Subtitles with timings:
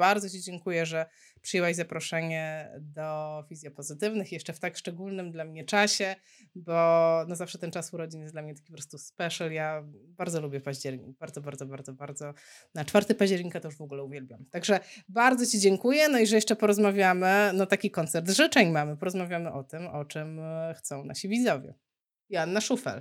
[0.00, 1.06] Bardzo Ci dziękuję, że
[1.42, 6.16] przyjęłaś zaproszenie do fizjopozytywnych jeszcze w tak szczególnym dla mnie czasie,
[6.54, 6.74] bo
[7.28, 9.52] no zawsze ten czas urodzin jest dla mnie taki po prostu special.
[9.52, 12.34] Ja bardzo lubię październik, bardzo, bardzo, bardzo, bardzo.
[12.74, 14.44] Na 4 października to już w ogóle uwielbiam.
[14.50, 19.52] Także bardzo Ci dziękuję, no i że jeszcze porozmawiamy, no taki koncert życzeń mamy, porozmawiamy
[19.52, 20.40] o tym, o czym
[20.76, 21.74] chcą nasi widzowie.
[22.28, 23.00] Joanna Szufel.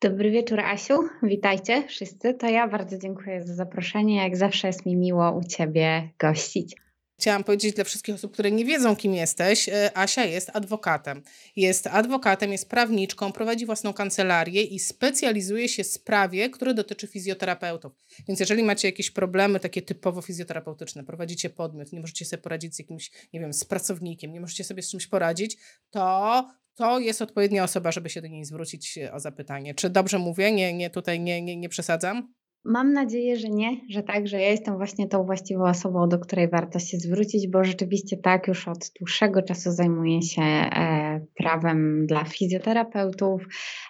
[0.00, 1.08] Dobry wieczór, Asiu.
[1.22, 2.34] Witajcie wszyscy.
[2.34, 4.16] To ja bardzo dziękuję za zaproszenie.
[4.16, 6.76] Jak zawsze jest mi miło u Ciebie gościć.
[7.20, 11.22] Chciałam powiedzieć dla wszystkich osób, które nie wiedzą, kim jesteś, e, Asia jest adwokatem.
[11.56, 17.92] Jest adwokatem, jest prawniczką, prowadzi własną kancelarię i specjalizuje się w sprawie, które dotyczy fizjoterapeutów.
[18.28, 22.78] Więc jeżeli macie jakieś problemy takie typowo fizjoterapeutyczne, prowadzicie podmiot, nie możecie sobie poradzić z
[22.78, 25.56] jakimś, nie wiem, z pracownikiem, nie możecie sobie z czymś poradzić,
[25.90, 26.44] to
[26.76, 29.74] to jest odpowiednia osoba, żeby się do niej zwrócić o zapytanie.
[29.74, 30.52] Czy dobrze mówię?
[30.52, 32.34] Nie, nie tutaj nie, nie, nie przesadzam?
[32.68, 36.48] Mam nadzieję, że nie, że tak, że ja jestem właśnie tą właściwą osobą, do której
[36.48, 42.24] warto się zwrócić, bo rzeczywiście tak już od dłuższego czasu zajmuję się e, prawem dla
[42.24, 43.42] fizjoterapeutów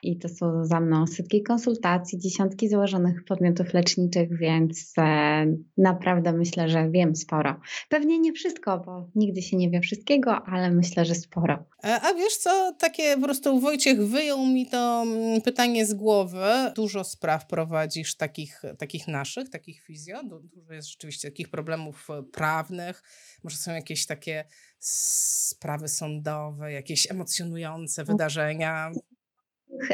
[0.03, 5.47] i to są za mną setki konsultacji, dziesiątki założonych podmiotów leczniczych, więc e,
[5.79, 7.61] naprawdę myślę, że wiem sporo.
[7.89, 11.65] Pewnie nie wszystko, bo nigdy się nie wie wszystkiego, ale myślę, że sporo.
[11.85, 16.45] E, a wiesz co, takie po prostu Wojciech wyjął mi to mm, pytanie z głowy.
[16.77, 20.23] Dużo spraw prowadzisz takich takich naszych, takich fizjo.
[20.25, 23.03] Dużo jest rzeczywiście takich problemów e, prawnych.
[23.45, 24.45] Może są jakieś takie
[24.79, 28.91] sprawy sądowe, jakieś emocjonujące wydarzenia.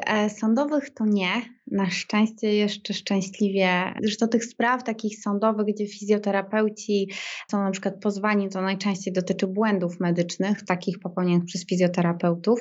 [0.06, 1.42] E, sądowych to nie.
[1.72, 3.94] Na szczęście jeszcze szczęśliwie.
[4.02, 7.08] Zresztą tych spraw takich sądowych, gdzie fizjoterapeuci
[7.50, 12.60] są na przykład pozwani, to najczęściej dotyczy błędów medycznych, takich popełnionych przez fizjoterapeutów.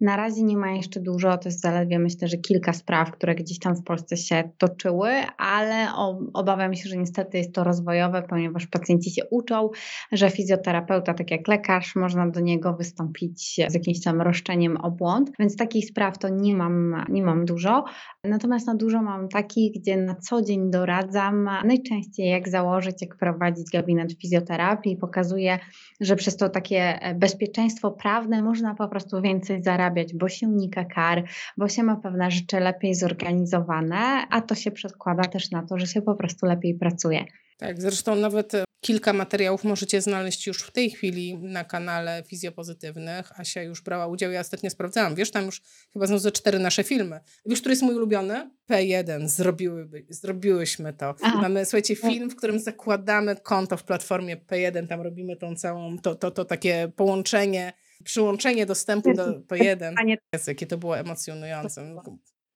[0.00, 3.58] Na razie nie ma jeszcze dużo, to jest zaledwie myślę, że kilka spraw, które gdzieś
[3.58, 5.88] tam w Polsce się toczyły, ale
[6.34, 9.70] obawiam się, że niestety jest to rozwojowe, ponieważ pacjenci się uczą,
[10.12, 15.30] że fizjoterapeuta, tak jak lekarz, można do niego wystąpić z jakimś tam roszczeniem o błąd,
[15.38, 17.84] więc takich spraw to nie mam, nie mam dużo.
[18.24, 23.70] Natomiast na dużo mam takich, gdzie na co dzień doradzam, najczęściej jak założyć, jak prowadzić
[23.72, 24.96] gabinet fizjoterapii.
[24.96, 25.58] Pokazuję,
[26.00, 31.24] że przez to takie bezpieczeństwo prawne można po prostu więcej zarabiać, bo się unika kar,
[31.56, 35.86] bo się ma pewne rzeczy lepiej zorganizowane, a to się przekłada też na to, że
[35.86, 37.24] się po prostu lepiej pracuje.
[37.58, 43.40] Tak, zresztą nawet e, kilka materiałów możecie znaleźć już w tej chwili na kanale Fizjopozytywnych.
[43.40, 45.14] Asia już brała udział, ja ostatnio sprawdzałam.
[45.14, 45.62] Wiesz, tam już
[45.92, 47.20] chyba są ze cztery nasze filmy.
[47.46, 48.50] Wiesz, który jest mój ulubiony?
[48.70, 51.14] P1, zrobiły, zrobiłyśmy to.
[51.22, 51.38] Aha.
[51.42, 56.14] Mamy, słuchajcie, film, w którym zakładamy konto w platformie P1, tam robimy tą całą, to,
[56.14, 57.72] to, to takie połączenie,
[58.04, 59.94] przyłączenie dostępu do P1.
[60.32, 61.96] Jest, jakie to było emocjonujące.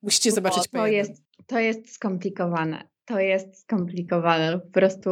[0.02, 0.70] Musicie zobaczyć P1.
[0.72, 1.12] To jest,
[1.46, 4.60] to jest skomplikowane to jest skomplikowane.
[4.60, 5.10] Po prostu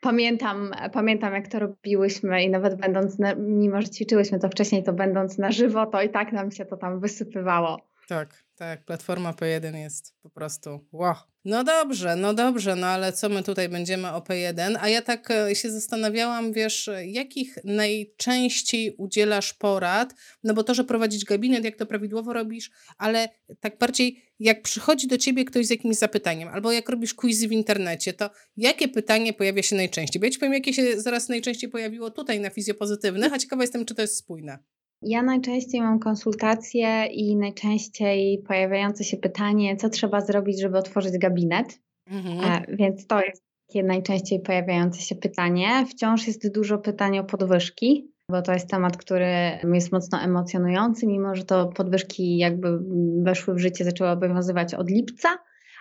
[0.00, 4.92] pamiętam, pamiętam, jak to robiłyśmy i nawet będąc, na, mimo że ćwiczyłyśmy to wcześniej, to
[4.92, 7.80] będąc na żywo, to i tak nam się to tam wysypywało.
[8.08, 8.84] Tak, tak.
[8.84, 11.14] Platforma P1 jest po prostu wow.
[11.44, 14.76] No dobrze, no dobrze, no ale co my tutaj będziemy o P1?
[14.80, 20.14] A ja tak e, się zastanawiałam, wiesz, jakich najczęściej udzielasz porad?
[20.44, 23.28] No bo to, że prowadzić gabinet, jak to prawidłowo robisz, ale
[23.60, 27.52] tak bardziej jak przychodzi do ciebie ktoś z jakimś zapytaniem, albo jak robisz quizy w
[27.52, 30.20] internecie, to jakie pytanie pojawia się najczęściej?
[30.20, 33.84] Bo ja ci powiem, jakie się zaraz najczęściej pojawiło tutaj na fizjopozytywnych, a ciekawa jestem,
[33.84, 34.58] czy to jest spójne.
[35.02, 41.80] Ja najczęściej mam konsultacje i najczęściej pojawiające się pytanie, co trzeba zrobić, żeby otworzyć gabinet.
[42.06, 42.40] Mhm.
[42.40, 45.86] E, więc to jest takie najczęściej pojawiające się pytanie.
[45.90, 51.34] Wciąż jest dużo pytań o podwyżki, bo to jest temat, który jest mocno emocjonujący, mimo
[51.34, 52.78] że to podwyżki jakby
[53.22, 55.28] weszły w życie, zaczęły obowiązywać od lipca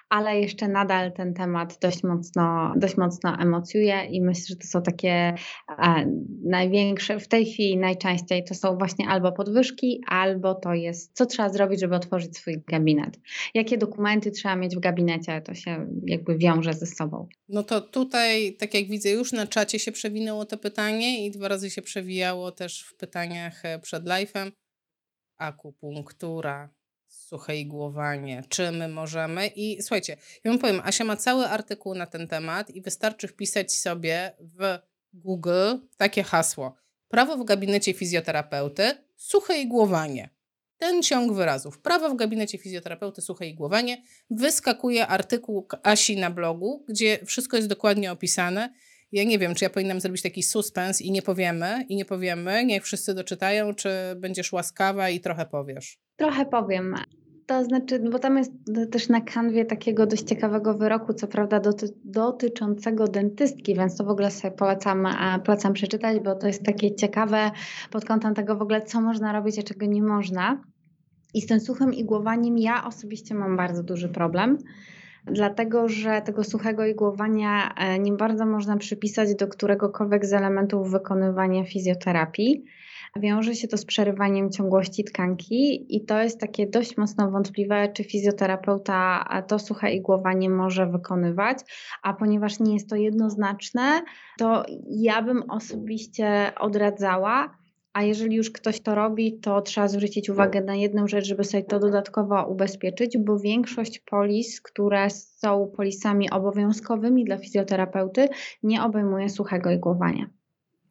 [0.09, 4.81] ale jeszcze nadal ten temat dość mocno, dość mocno emocjuje i myślę, że to są
[4.81, 5.35] takie e,
[6.43, 11.49] największe, w tej chwili najczęściej to są właśnie albo podwyżki, albo to jest, co trzeba
[11.49, 13.19] zrobić, żeby otworzyć swój gabinet.
[13.53, 17.27] Jakie dokumenty trzeba mieć w gabinecie, to się jakby wiąże ze sobą.
[17.49, 21.47] No to tutaj, tak jak widzę, już na czacie się przewinęło to pytanie i dwa
[21.47, 24.51] razy się przewijało też w pytaniach przed live'em.
[25.37, 26.69] Akupunktura,
[27.29, 29.47] suche igłowanie, czy my możemy.
[29.47, 33.73] I słuchajcie, ja wam powiem, Asia ma cały artykuł na ten temat i wystarczy wpisać
[33.73, 34.79] sobie w
[35.13, 36.75] Google takie hasło.
[37.07, 40.29] Prawo w gabinecie fizjoterapeuty, suche igłowanie.
[40.77, 41.79] Ten ciąg wyrazów.
[41.79, 44.03] Prawo w gabinecie fizjoterapeuty, suche igłowanie.
[44.29, 48.73] Wyskakuje artykuł Asi na blogu, gdzie wszystko jest dokładnie opisane.
[49.11, 52.65] Ja nie wiem, czy ja powinnam zrobić taki suspens i nie powiemy, i nie powiemy,
[52.65, 55.99] niech wszyscy doczytają, czy będziesz łaskawa i trochę powiesz.
[56.15, 56.95] Trochę powiem.
[57.49, 58.51] To znaczy, bo tam jest
[58.91, 64.09] też na kanwie takiego dość ciekawego wyroku, co prawda doty, dotyczącego dentystki, więc to w
[64.09, 65.07] ogóle sobie polecam,
[65.45, 67.51] polecam przeczytać, bo to jest takie ciekawe
[67.91, 70.63] pod kątem tego w ogóle, co można robić, a czego nie można.
[71.33, 74.57] I z tym suchym igłowaniem ja osobiście mam bardzo duży problem
[75.25, 81.63] dlatego że tego suchego igłowania e, nie bardzo można przypisać do któregokolwiek z elementów wykonywania
[81.63, 82.65] fizjoterapii.
[83.15, 88.03] Wiąże się to z przerywaniem ciągłości tkanki i to jest takie dość mocno wątpliwe, czy
[88.03, 91.57] fizjoterapeuta to suche igłowanie może wykonywać,
[92.03, 94.01] a ponieważ nie jest to jednoznaczne,
[94.39, 97.59] to ja bym osobiście odradzała
[97.93, 101.63] a jeżeli już ktoś to robi, to trzeba zwrócić uwagę na jedną rzecz, żeby sobie
[101.63, 108.29] to dodatkowo ubezpieczyć, bo większość polis, które są polisami obowiązkowymi dla fizjoterapeuty,
[108.63, 110.29] nie obejmuje suchego igłowania.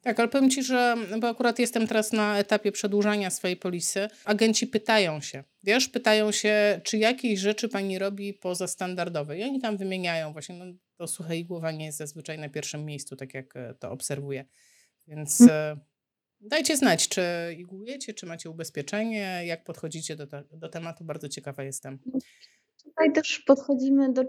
[0.03, 4.67] Tak, ale powiem Ci, że bo akurat jestem teraz na etapie przedłużania swojej polisy, agenci
[4.67, 10.33] pytają się, wiesz, pytają się, czy jakieś rzeczy Pani robi pozastandardowe i oni tam wymieniają
[10.33, 10.65] właśnie, no,
[10.97, 14.45] to suche igłowanie jest zazwyczaj na pierwszym miejscu, tak jak e, to obserwuję,
[15.07, 15.39] więc...
[15.39, 15.81] Hmm.
[16.41, 17.23] Dajcie znać, czy
[17.59, 21.05] igłujecie, czy macie ubezpieczenie, jak podchodzicie do, te, do tematu.
[21.05, 21.99] Bardzo ciekawa jestem.
[22.99, 24.25] Tutaj też podchodzimy do,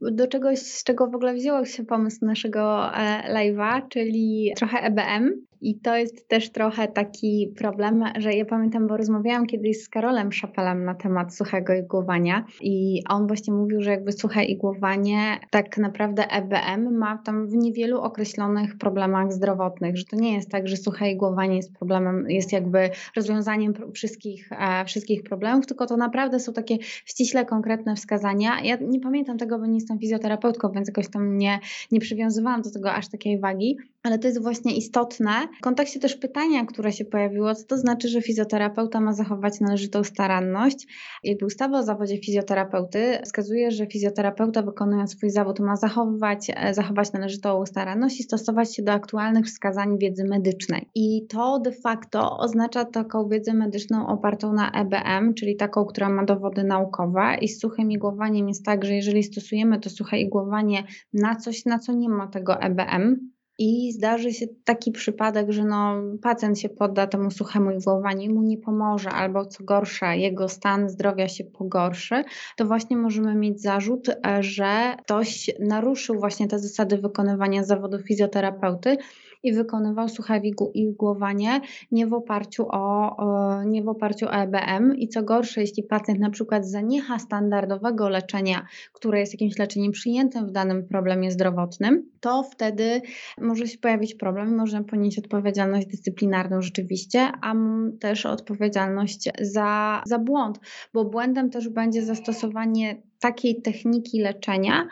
[0.00, 5.46] do czegoś, z czego w ogóle wziął się pomysł naszego e, live'a, czyli trochę EBM.
[5.60, 10.32] I to jest też trochę taki problem, że ja pamiętam, bo rozmawiałam kiedyś z Karolem
[10.32, 16.26] Szapelem na temat suchego igłowania i on właśnie mówił, że jakby suche igłowanie, tak naprawdę
[16.30, 21.10] EBM ma tam w niewielu określonych problemach zdrowotnych, że to nie jest tak, że suche
[21.10, 26.76] igłowanie jest problemem, jest jakby rozwiązaniem wszystkich, e, wszystkich problemów, tylko to naprawdę są takie
[26.82, 28.60] ściśle konkretne wskazania.
[28.64, 31.58] Ja nie pamiętam tego, bo nie jestem fizjoterapeutką, więc jakoś tam nie,
[31.90, 36.16] nie przywiązywałam do tego aż takiej wagi, ale to jest właśnie istotne, w kontekście też
[36.16, 40.86] pytania, które się pojawiło, co to znaczy, że fizjoterapeuta ma zachować należytą staranność.
[41.24, 47.12] Jakby ustawa o zawodzie fizjoterapeuty wskazuje, że fizjoterapeuta wykonując swój zawód ma zachować, e, zachować
[47.12, 50.90] należytą staranność i stosować się do aktualnych wskazań wiedzy medycznej.
[50.94, 56.24] I to de facto oznacza taką wiedzę medyczną opartą na EBM, czyli taką, która ma
[56.24, 61.36] dowody naukowe i z suchym igłowaniem jest tak, że jeżeli stosujemy to suche igłowanie na
[61.36, 63.30] coś, na co nie ma tego EBM,
[63.62, 68.58] i zdarzy się taki przypadek, że no, pacjent się podda temu suchemu igłowaniu mu nie
[68.58, 72.24] pomoże, albo co gorsza, jego stan zdrowia się pogorszy,
[72.56, 78.96] to właśnie możemy mieć zarzut, e, że ktoś naruszył właśnie te zasady wykonywania zawodu fizjoterapeuty
[79.42, 80.40] i wykonywał suche
[80.74, 81.60] igłowanie
[81.92, 83.16] nie w oparciu o,
[83.64, 88.66] nie w oparciu o EBM i co gorsze, jeśli pacjent na przykład zaniecha standardowego leczenia,
[88.92, 93.02] które jest jakimś leczeniem przyjętym w danym problemie zdrowotnym, to wtedy
[93.38, 97.54] może się pojawić problem i można ponieść odpowiedzialność dyscyplinarną rzeczywiście, a
[98.00, 100.60] też odpowiedzialność za, za błąd,
[100.94, 104.88] bo błędem też będzie zastosowanie takiej techniki leczenia,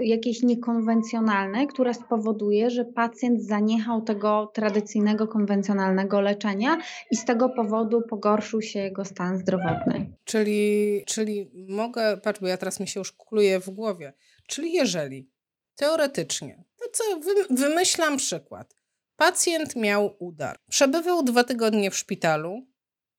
[0.00, 6.78] jakiejś niekonwencjonalnej, która spowoduje, że pacjent zaniechał tego tradycyjnego, konwencjonalnego leczenia
[7.10, 10.16] i z tego powodu pogorszył się jego stan zdrowotny.
[10.24, 14.12] Czyli, czyli mogę, patrz, bo ja teraz mi się już kluje w głowie,
[14.46, 15.30] czyli jeżeli
[15.76, 17.04] teoretycznie, to co,
[17.50, 18.76] wymyślam przykład.
[19.16, 22.66] Pacjent miał udar, przebywał dwa tygodnie w szpitalu,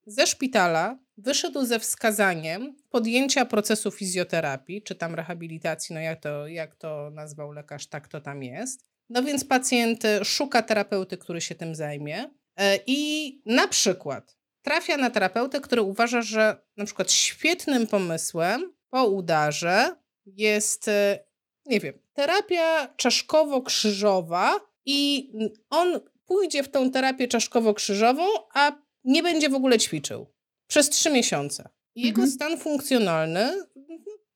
[0.05, 6.75] ze szpitala wyszedł ze wskazaniem podjęcia procesu fizjoterapii, czy tam rehabilitacji, no jak to, jak
[6.75, 8.85] to nazwał lekarz, tak to tam jest.
[9.09, 14.97] No więc pacjent e, szuka terapeuty, który się tym zajmie e, i na przykład trafia
[14.97, 21.19] na terapeutę, który uważa, że na przykład świetnym pomysłem po udarze jest, e,
[21.65, 24.51] nie wiem, terapia czaszkowo-krzyżowa
[24.85, 25.31] i
[25.69, 28.71] on pójdzie w tą terapię czaszkowo-krzyżową, a
[29.03, 30.32] nie będzie w ogóle ćwiczył
[30.67, 31.69] przez trzy miesiące.
[31.95, 32.31] I jego mhm.
[32.31, 33.51] stan funkcjonalny,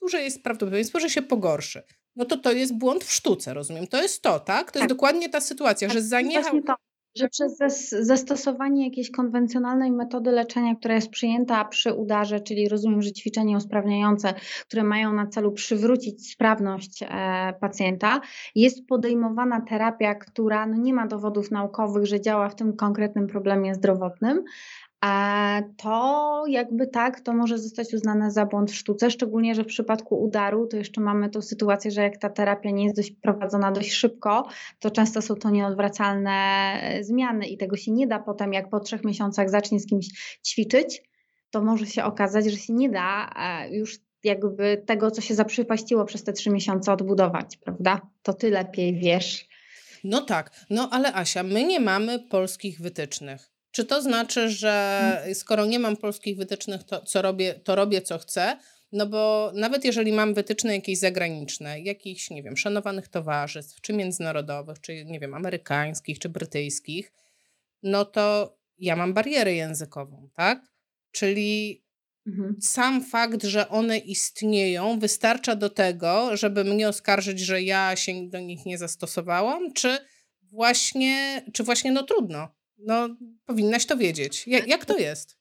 [0.01, 1.83] duże jest prawdopodobieństwo, że się pogorszy.
[2.15, 3.87] No to to jest błąd w sztuce, rozumiem.
[3.87, 4.71] To jest to, tak?
[4.71, 4.97] To jest tak.
[4.97, 6.61] dokładnie ta sytuacja, tak, że zaniechał...
[6.61, 6.75] To,
[7.17, 13.11] że przez zastosowanie jakiejś konwencjonalnej metody leczenia, która jest przyjęta przy udarze, czyli rozumiem, że
[13.11, 14.33] ćwiczenia usprawniające,
[14.67, 17.07] które mają na celu przywrócić sprawność e,
[17.61, 18.21] pacjenta,
[18.55, 23.75] jest podejmowana terapia, która no nie ma dowodów naukowych, że działa w tym konkretnym problemie
[23.75, 24.43] zdrowotnym,
[25.77, 30.21] to jakby tak, to może zostać uznane za błąd w sztuce, szczególnie, że w przypadku
[30.23, 33.91] udaru to jeszcze mamy tą sytuację, że jak ta terapia nie jest dość prowadzona dość
[33.91, 34.47] szybko,
[34.79, 36.31] to często są to nieodwracalne
[36.81, 40.07] e, zmiany i tego się nie da potem, jak po trzech miesiącach zacznie z kimś
[40.47, 41.03] ćwiczyć,
[41.49, 43.29] to może się okazać, że się nie da
[43.71, 48.01] już jakby tego, co się zaprzypaściło przez te trzy miesiące odbudować, prawda?
[48.23, 49.47] To ty lepiej wiesz.
[50.03, 53.56] No tak, no ale Asia, my nie mamy polskich wytycznych.
[53.77, 58.17] Czy to znaczy, że skoro nie mam polskich wytycznych, to, co robię, to robię co
[58.17, 58.57] chcę?
[58.91, 64.81] No bo nawet jeżeli mam wytyczne jakieś zagraniczne, jakichś, nie wiem, szanowanych towarzystw, czy międzynarodowych,
[64.81, 67.13] czy nie wiem, amerykańskich, czy brytyjskich,
[67.83, 70.61] no to ja mam barierę językową, tak?
[71.11, 71.83] Czyli
[72.27, 72.55] mhm.
[72.61, 78.39] sam fakt, że one istnieją, wystarcza do tego, żeby mnie oskarżyć, że ja się do
[78.39, 79.97] nich nie zastosowałam, czy
[80.41, 82.56] właśnie, czy właśnie no trudno.
[82.77, 83.09] No,
[83.45, 84.47] powinnaś to wiedzieć.
[84.47, 85.37] Jak, jak to jest?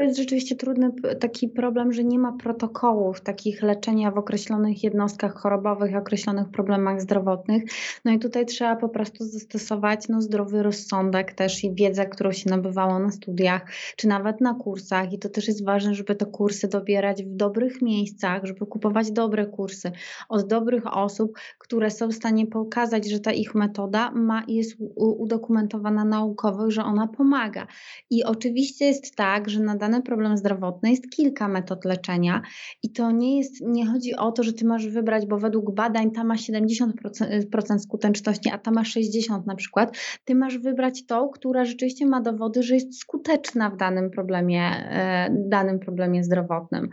[0.00, 5.34] To jest rzeczywiście trudny taki problem, że nie ma protokołów takich leczenia w określonych jednostkach
[5.34, 7.62] chorobowych, określonych problemach zdrowotnych.
[8.04, 12.50] No i tutaj trzeba po prostu zastosować no, zdrowy rozsądek też i wiedzę, którą się
[12.50, 13.66] nabywało na studiach,
[13.96, 15.12] czy nawet na kursach.
[15.12, 19.46] I to też jest ważne, żeby te kursy dobierać w dobrych miejscach, żeby kupować dobre
[19.46, 19.92] kursy
[20.28, 26.04] od dobrych osób, które są w stanie pokazać, że ta ich metoda ma, jest udokumentowana
[26.04, 27.66] naukowo, że ona pomaga.
[28.10, 32.42] I oczywiście jest tak, że na dany problem zdrowotny jest kilka metod leczenia
[32.82, 36.10] i to nie jest, nie chodzi o to, że ty masz wybrać, bo według badań
[36.10, 39.98] ta ma 70% skuteczności, a ta ma 60% na przykład.
[40.24, 45.28] Ty masz wybrać tą, która rzeczywiście ma dowody, że jest skuteczna w danym problemie, e,
[45.48, 46.88] danym problemie zdrowotnym.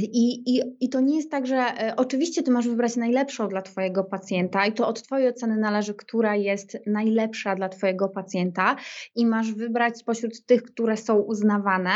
[0.00, 3.62] I, i, I to nie jest tak, że e, oczywiście ty masz wybrać najlepszą dla
[3.62, 8.76] Twojego pacjenta, i to od Twojej oceny należy, która jest najlepsza dla Twojego pacjenta,
[9.14, 11.90] i masz wybrać spośród tych, które są uznawane,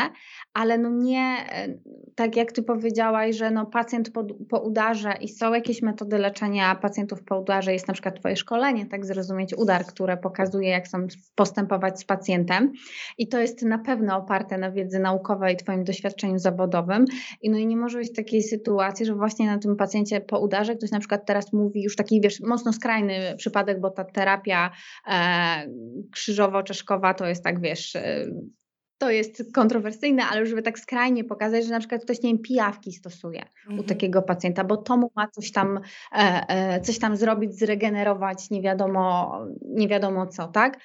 [0.54, 1.78] ale no nie e,
[2.14, 6.74] tak jak Ty powiedziałaś, że no pacjent po, po udarze i są jakieś metody leczenia
[6.74, 11.06] pacjentów po udarze, jest na przykład Twoje szkolenie, tak zrozumieć udar, które pokazuje, jak są
[11.34, 12.72] postępować z pacjentem,
[13.18, 17.04] i to jest na pewno oparte na wiedzy naukowej i Twoim doświadczeniu zawodowym,
[17.42, 20.76] i no i nie może być takiej sytuacji, że właśnie na tym pacjencie po udarze
[20.76, 24.70] ktoś na przykład teraz mówi już taki, wiesz, mocno skrajny przypadek, bo ta terapia
[25.06, 25.68] e,
[26.10, 28.26] krzyżowo-czeszkowa to jest tak, wiesz, e,
[28.98, 32.92] to jest kontrowersyjne, ale żeby tak skrajnie pokazać, że na przykład ktoś, nie wiem, pijawki
[32.92, 33.80] stosuje mhm.
[33.80, 35.80] u takiego pacjenta, bo to mu ma coś tam,
[36.12, 40.80] e, e, coś tam zrobić, zregenerować, nie wiadomo, nie wiadomo co, tak?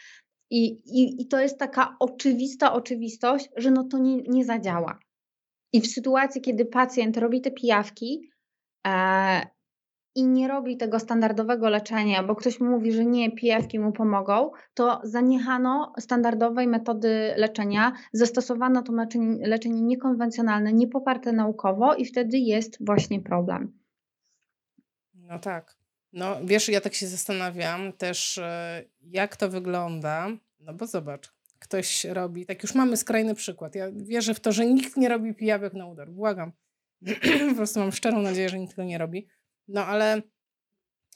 [0.50, 0.66] I,
[1.02, 5.00] i, I to jest taka oczywista oczywistość, że no to nie, nie zadziała.
[5.74, 8.32] I w sytuacji, kiedy pacjent robi te pijawki
[8.88, 9.48] e,
[10.16, 14.52] i nie robi tego standardowego leczenia, bo ktoś mu mówi, że nie, pijawki mu pomogą,
[14.74, 22.86] to zaniechano standardowej metody leczenia, zastosowano to leczenie, leczenie niekonwencjonalne, niepoparte naukowo i wtedy jest
[22.86, 23.80] właśnie problem.
[25.14, 25.76] No tak.
[26.14, 30.28] No wiesz, ja tak się zastanawiam też, e, jak to wygląda,
[30.60, 33.76] no bo zobacz, ktoś robi, tak już mamy skrajny przykład.
[33.76, 36.12] Ja wierzę w to, że nikt nie robi pijawek na udar.
[36.12, 36.52] Błagam.
[37.50, 39.28] po prostu mam szczerą nadzieję, że nikt tego nie robi.
[39.68, 40.22] No ale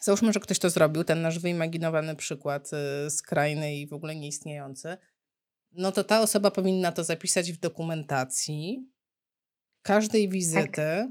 [0.01, 2.71] załóżmy, że ktoś to zrobił, ten nasz wyimaginowany przykład
[3.07, 4.97] y, skrajny i w ogóle nieistniejący.
[5.71, 8.89] No to ta osoba powinna to zapisać w dokumentacji
[9.81, 10.71] każdej wizyty.
[10.71, 11.07] Tak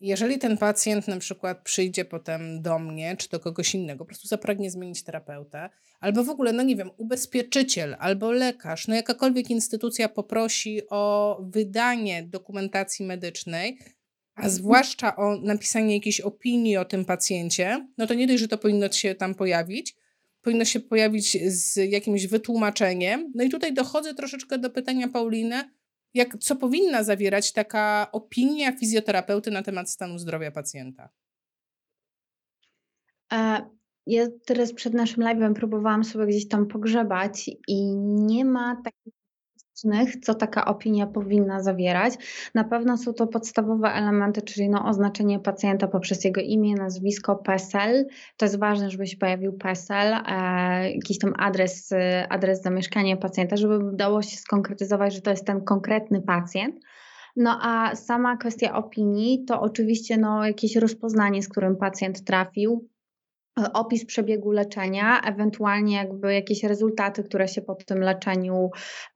[0.00, 4.28] jeżeli ten pacjent na przykład przyjdzie potem do mnie czy do kogoś innego, po prostu
[4.28, 5.70] zapragnie zmienić terapeutę,
[6.00, 12.22] albo w ogóle, no nie wiem, ubezpieczyciel albo lekarz, no jakakolwiek instytucja poprosi o wydanie
[12.22, 13.78] dokumentacji medycznej,
[14.34, 14.54] a mhm.
[14.54, 18.92] zwłaszcza o napisanie jakiejś opinii o tym pacjencie, no to nie dość, że to powinno
[18.92, 19.96] się tam pojawić,
[20.42, 23.32] powinno się pojawić z jakimś wytłumaczeniem.
[23.34, 25.70] No i tutaj dochodzę troszeczkę do pytania Pauliny,
[26.14, 31.08] jak, co powinna zawierać taka opinia fizjoterapeuty na temat stanu zdrowia pacjenta?
[34.06, 38.82] Ja teraz przed naszym live'em próbowałam sobie gdzieś tam pogrzebać i nie ma
[40.22, 42.14] co taka opinia powinna zawierać.
[42.54, 48.06] Na pewno są to podstawowe elementy, czyli no oznaczenie pacjenta poprzez jego imię, nazwisko, PESEL.
[48.36, 51.90] To jest ważne, żeby się pojawił PESEL, e, jakiś tam adres,
[52.28, 56.76] adres zamieszkania pacjenta, żeby udało się skonkretyzować, że to jest ten konkretny pacjent.
[57.36, 62.88] No a sama kwestia opinii to oczywiście no, jakieś rozpoznanie, z którym pacjent trafił,
[63.74, 68.70] opis przebiegu leczenia, ewentualnie jakby jakieś rezultaty, które się po tym leczeniu,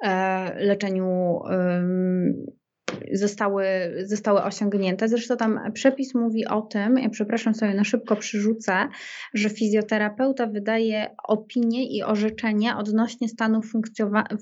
[0.05, 1.41] e, leczeniu
[3.13, 3.65] zostały,
[4.05, 5.09] zostały osiągnięte.
[5.09, 8.89] Zresztą tam przepis mówi o tym, ja przepraszam sobie na szybko przyrzucę,
[9.35, 13.61] że fizjoterapeuta wydaje opinie i orzeczenia odnośnie stanu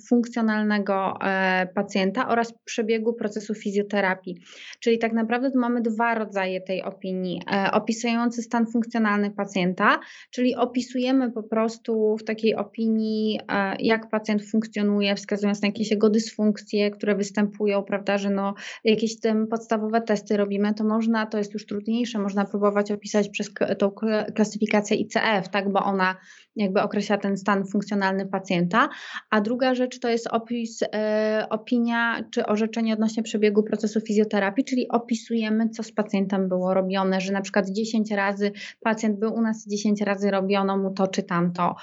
[0.09, 4.37] funkcjonalnego e, pacjenta oraz przebiegu procesu fizjoterapii.
[4.81, 7.43] Czyli tak naprawdę mamy dwa rodzaje tej opinii.
[7.53, 14.43] E, opisujący stan funkcjonalny pacjenta, czyli opisujemy po prostu w takiej opinii, e, jak pacjent
[14.51, 20.01] funkcjonuje, wskazując na jakieś jego dysfunkcje, które występują, prawda, że no no, jakieś tym podstawowe
[20.01, 23.91] testy robimy, to można, to jest już trudniejsze, można próbować opisać przez tą
[24.35, 26.17] klasyfikację ICF, tak, bo ona
[26.57, 28.89] jakby określa ten stan funkcjonalny pacjenta,
[29.31, 34.89] a druga rzecz to jest opis, e, opinia czy orzeczenie odnośnie przebiegu procesu fizjoterapii, czyli
[34.89, 39.67] opisujemy, co z pacjentem było robione, że na przykład 10 razy pacjent był u nas,
[39.69, 41.75] 10 razy robiono mu to czy tamto.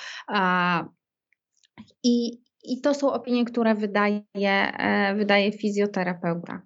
[2.04, 6.62] I, i to są opinie, które wydaje, e, wydaje fizjoterapeuta.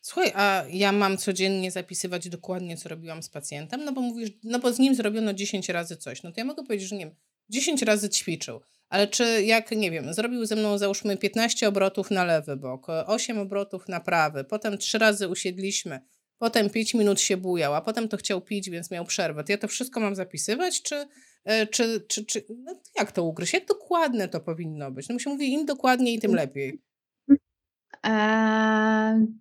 [0.00, 4.58] Słuchaj, a ja mam codziennie zapisywać dokładnie, co robiłam z pacjentem, no bo mówisz, no
[4.58, 6.22] bo z nim zrobiono 10 razy coś.
[6.22, 7.14] No to ja mogę powiedzieć, że nie wiem,
[7.48, 8.60] 10 razy ćwiczył.
[8.88, 13.38] Ale czy jak, nie wiem, zrobił ze mną załóżmy 15 obrotów na lewy bok, 8
[13.38, 16.00] obrotów na prawy, potem 3 razy usiedliśmy,
[16.38, 19.44] potem 5 minut się bujał, a potem to chciał pić, więc miał przerwę.
[19.44, 21.06] To ja to wszystko mam zapisywać, czy,
[21.70, 23.54] czy, czy, czy no jak to ugryźć?
[23.54, 25.08] Jak dokładne to powinno być?
[25.08, 26.80] No mi się mówi, im dokładniej, tym lepiej.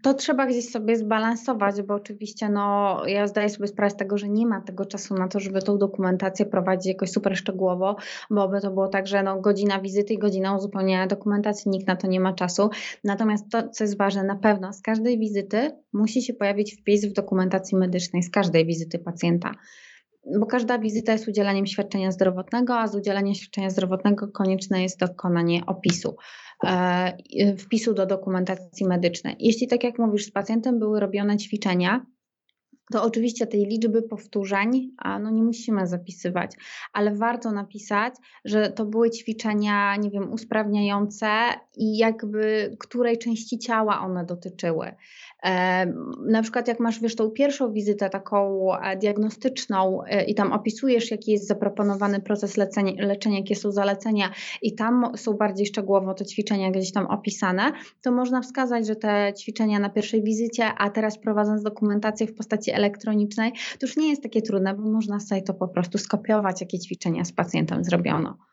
[0.02, 4.30] To trzeba gdzieś sobie zbalansować, bo oczywiście no, ja zdaję sobie sprawę z tego, że
[4.30, 7.96] nie ma tego czasu na to, żeby tą dokumentację prowadzić jakoś super szczegółowo,
[8.30, 11.96] bo by to było tak, że no, godzina wizyty i godzina uzupełniania dokumentacji, nikt na
[11.96, 12.70] to nie ma czasu.
[13.04, 17.14] Natomiast to, co jest ważne, na pewno z każdej wizyty musi się pojawić wpis w
[17.14, 19.52] dokumentacji medycznej, z każdej wizyty pacjenta
[20.40, 25.66] bo każda wizyta jest udzielaniem świadczenia zdrowotnego, a z udzielania świadczenia zdrowotnego konieczne jest dokonanie
[25.66, 26.16] opisu.
[26.66, 29.36] E, wpisu do dokumentacji medycznej.
[29.40, 32.06] Jeśli, tak jak mówisz, z pacjentem były robione ćwiczenia,
[32.92, 36.52] to oczywiście tej liczby powtórzeń no nie musimy zapisywać,
[36.94, 38.14] ale warto napisać,
[38.46, 41.28] że to były ćwiczenia, nie wiem, usprawniające
[41.78, 44.96] i jakby której części ciała one dotyczyły.
[46.26, 51.12] Na przykład jak masz, wiesz, tą pierwszą wizytę taką e, diagnostyczną e, i tam opisujesz,
[51.12, 54.32] jaki jest zaproponowany proces leczenia jakie są zalecenia
[54.62, 59.34] i tam są bardziej szczegółowo te ćwiczenia gdzieś tam opisane, to można wskazać, że te
[59.40, 64.24] ćwiczenia na pierwszej wizycie, a teraz prowadząc dokumentację w postaci elektronicznej, to już nie jest
[64.24, 68.49] takie trudne, bo można sobie to po prostu skopiować, jakie ćwiczenia z pacjentem zrobiono.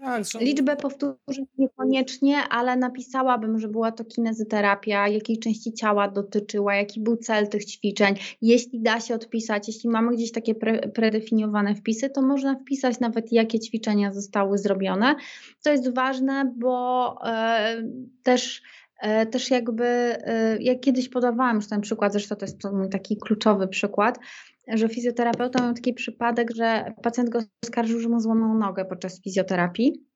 [0.00, 0.38] Tak, że...
[0.38, 7.16] Liczbę powtórzeń niekoniecznie, ale napisałabym, że była to kinezyterapia, jakiej części ciała dotyczyła, jaki był
[7.16, 8.14] cel tych ćwiczeń.
[8.42, 13.32] Jeśli da się odpisać, jeśli mamy gdzieś takie pre, predefiniowane wpisy, to można wpisać nawet,
[13.32, 15.14] jakie ćwiczenia zostały zrobione.
[15.62, 17.82] To jest ważne, bo e,
[18.22, 18.62] też
[19.02, 23.16] e, też jakby, e, jak kiedyś podawałam już ten przykład, zresztą to jest mój taki
[23.16, 24.18] kluczowy przykład,
[24.74, 30.09] że fizjoterapeuta miał taki przypadek, że pacjent go oskarżył, że mu złamał nogę podczas fizjoterapii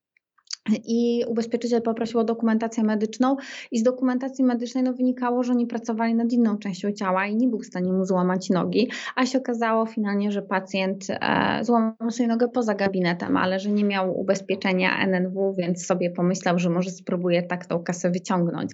[0.84, 3.36] i ubezpieczyciel poprosił o dokumentację medyczną
[3.70, 7.48] i z dokumentacji medycznej no, wynikało, że oni pracowali nad inną częścią ciała i nie
[7.48, 12.28] był w stanie mu złamać nogi, a się okazało finalnie, że pacjent e, złamał sobie
[12.28, 17.42] nogę poza gabinetem, ale że nie miał ubezpieczenia NNW, więc sobie pomyślał, że może spróbuje
[17.42, 18.72] tak tą kasę wyciągnąć.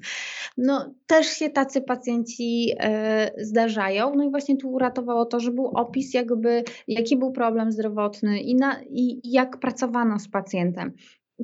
[0.56, 5.66] No też się tacy pacjenci e, zdarzają, no i właśnie tu uratowało to, że był
[5.66, 10.92] opis jakby, jaki był problem zdrowotny i, na, i jak pracowano z pacjentem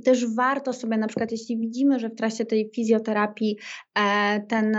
[0.05, 3.57] też warto sobie, na przykład, jeśli widzimy, że w trakcie tej fizjoterapii
[3.95, 4.77] e, ten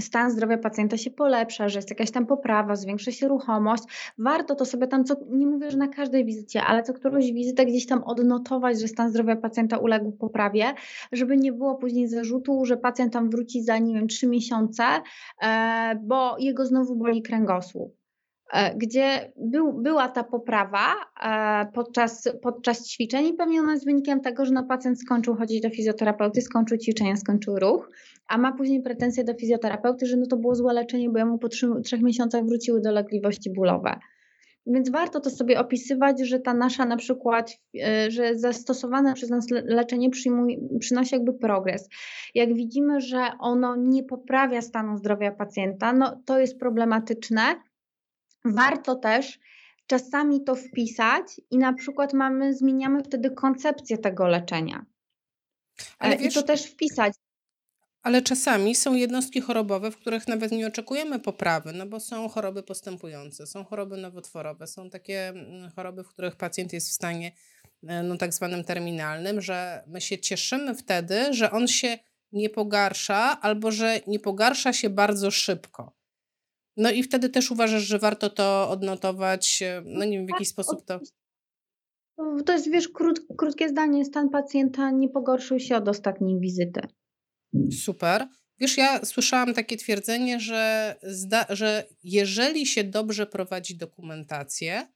[0.00, 3.82] stan zdrowia pacjenta się polepsza, że jest jakaś tam poprawa, zwiększa się ruchomość,
[4.18, 7.66] warto to sobie tam, co, nie mówię, że na każdej wizycie, ale co którąś wizytę
[7.66, 10.74] gdzieś tam odnotować, że stan zdrowia pacjenta uległ poprawie,
[11.12, 14.84] żeby nie było później zarzutu, że pacjent tam wróci za, nie wiem, trzy miesiące,
[15.42, 17.95] e, bo jego znowu boli kręgosłup.
[18.52, 24.20] E, gdzie był, była ta poprawa e, podczas, podczas ćwiczeń i pewnie ona jest wynikiem
[24.20, 27.90] tego, że no pacjent skończył chodzić do fizjoterapeuty, skończył ćwiczenia, skończył ruch,
[28.28, 31.48] a ma później pretensje do fizjoterapeuty, że no to było złe leczenie, bo jemu po
[31.84, 33.98] trzech miesiącach wróciły dolegliwości bólowe.
[34.66, 39.46] Więc warto to sobie opisywać, że ta nasza na przykład, e, że zastosowane przez nas
[39.50, 40.10] leczenie
[40.80, 41.88] przynosi jakby progres.
[42.34, 47.42] Jak widzimy, że ono nie poprawia stanu zdrowia pacjenta, no to jest problematyczne,
[48.44, 49.38] Warto też
[49.86, 54.86] czasami to wpisać i na przykład mamy, zmieniamy wtedy koncepcję tego leczenia.
[55.98, 57.12] Ale wiesz, I to też wpisać.
[58.02, 62.62] Ale czasami są jednostki chorobowe, w których nawet nie oczekujemy poprawy, no bo są choroby
[62.62, 67.32] postępujące, są choroby nowotworowe, są takie mm, choroby, w których pacjent jest w stanie
[67.88, 71.98] e, no, tak zwanym terminalnym, że my się cieszymy wtedy, że on się
[72.32, 75.95] nie pogarsza albo że nie pogarsza się bardzo szybko.
[76.76, 80.48] No i wtedy też uważasz, że warto to odnotować, e, no nie wiem, w jakiś
[80.48, 81.00] sposób to...
[82.46, 84.04] To jest, wiesz, krót, krótkie zdanie.
[84.04, 86.80] Stan pacjenta nie pogorszył się od ostatniej wizyty.
[87.84, 88.28] Super.
[88.58, 94.88] Wiesz, ja słyszałam takie twierdzenie, że, zda, że jeżeli się dobrze prowadzi dokumentację,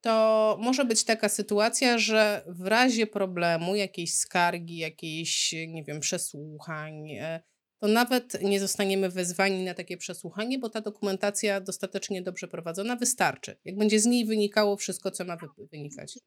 [0.00, 7.10] to może być taka sytuacja, że w razie problemu, jakiejś skargi, jakiejś, nie wiem, przesłuchań,
[7.10, 7.42] e,
[7.84, 13.56] to nawet nie zostaniemy wezwani na takie przesłuchanie, bo ta dokumentacja dostatecznie dobrze prowadzona wystarczy.
[13.64, 15.36] Jak będzie z niej wynikało wszystko, co ma
[15.72, 16.18] wynikać.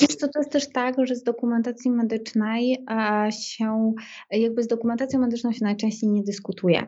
[0.00, 2.84] Wiesz co, to jest też tak, że z dokumentacji medycznej
[3.30, 3.92] się,
[4.30, 6.86] jakby z dokumentacją medyczną się najczęściej nie dyskutuje.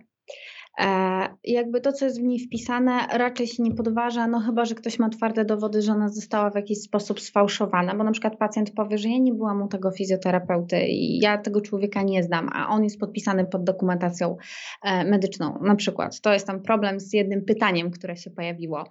[0.81, 4.75] E, jakby to, co jest w niej wpisane, raczej się nie podważa, no chyba, że
[4.75, 8.71] ktoś ma twarde dowody, że ona została w jakiś sposób sfałszowana, bo na przykład pacjent
[8.71, 12.69] powie, że ja nie byłam u tego fizjoterapeuty i ja tego człowieka nie znam, a
[12.69, 14.37] on jest podpisany pod dokumentacją
[14.83, 16.21] e, medyczną, na przykład.
[16.21, 18.85] To jest tam problem z jednym pytaniem, które się pojawiło.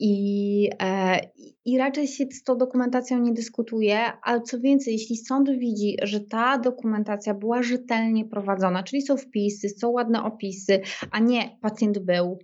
[0.00, 5.50] E, i, I raczej się z tą dokumentacją nie dyskutuje, ale co więcej, jeśli sąd
[5.50, 11.58] widzi, że ta dokumentacja była rzetelnie prowadzona, czyli są wpisy, są ładne opisy, a nie
[11.62, 12.38] pacjent był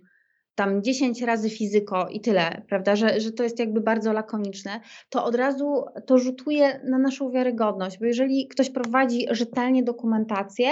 [0.55, 5.25] tam 10 razy fizyko i tyle, prawda, że, że to jest jakby bardzo lakoniczne, to
[5.25, 10.67] od razu to rzutuje na naszą wiarygodność, bo jeżeli ktoś prowadzi rzetelnie dokumentację,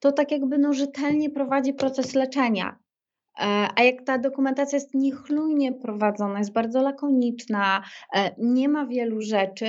[0.00, 2.78] to tak jakby no rzetelnie prowadzi proces leczenia.
[3.38, 7.82] E, a jak ta dokumentacja jest niechlujnie prowadzona, jest bardzo lakoniczna,
[8.14, 9.66] e, nie ma wielu rzeczy,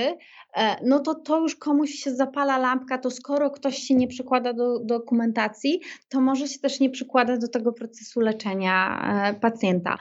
[0.56, 4.52] e, no to to już komuś się zapala lampka, to skoro ktoś się nie przykłada
[4.52, 9.02] do dokumentacji, to może się też nie przykładać do tego procesu leczenia
[9.40, 9.98] pacjenta.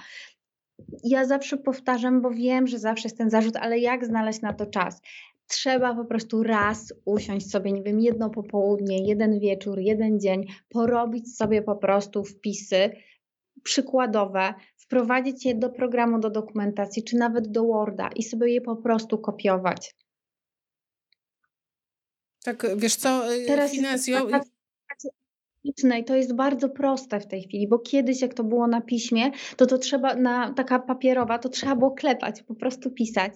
[1.04, 4.66] Ja zawsze powtarzam, bo wiem, że zawsze jest ten zarzut, ale jak znaleźć na to
[4.66, 5.02] czas?
[5.50, 11.36] trzeba po prostu raz usiąść sobie, nie wiem, jedno popołudnie, jeden wieczór, jeden dzień, porobić
[11.36, 12.90] sobie po prostu wpisy
[13.64, 18.76] przykładowe, wprowadzić je do programu do dokumentacji, czy nawet do Worda i sobie je po
[18.76, 19.96] prostu kopiować.
[22.44, 24.28] Tak, wiesz co, y, Teraz Finezjo...
[26.06, 29.66] To jest bardzo proste w tej chwili, bo kiedyś jak to było na piśmie, to
[29.66, 33.34] to trzeba, na taka papierowa, to trzeba było klepać, po prostu pisać.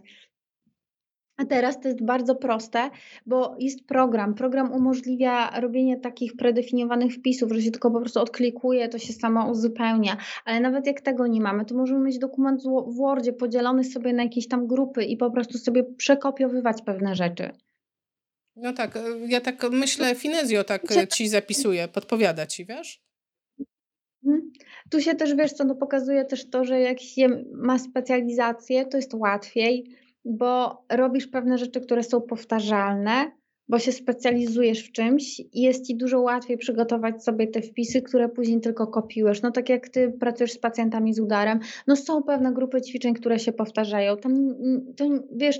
[1.37, 2.89] A teraz to jest bardzo proste,
[3.25, 4.33] bo jest program.
[4.35, 9.51] Program umożliwia robienie takich predefiniowanych wpisów, że się tylko po prostu odklikuje, to się samo
[9.51, 10.17] uzupełnia.
[10.45, 14.23] Ale nawet jak tego nie mamy, to możemy mieć dokument w Wordzie podzielony sobie na
[14.23, 17.51] jakieś tam grupy i po prostu sobie przekopiowywać pewne rzeczy.
[18.55, 23.01] No tak, ja tak myślę, Finezjo tak ci zapisuje, podpowiada ci, wiesz?
[24.25, 24.51] Mhm.
[24.89, 28.97] Tu się też, wiesz co, no pokazuje też to, że jak się ma specjalizację, to
[28.97, 33.31] jest łatwiej bo robisz pewne rzeczy, które są powtarzalne,
[33.67, 38.29] bo się specjalizujesz w czymś i jest ci dużo łatwiej przygotować sobie te wpisy, które
[38.29, 39.41] później tylko kopiujesz.
[39.41, 43.39] No tak jak ty pracujesz z pacjentami z udarem, no są pewne grupy ćwiczeń, które
[43.39, 44.17] się powtarzają.
[44.17, 44.33] Tam,
[44.95, 45.05] to
[45.35, 45.59] wiesz,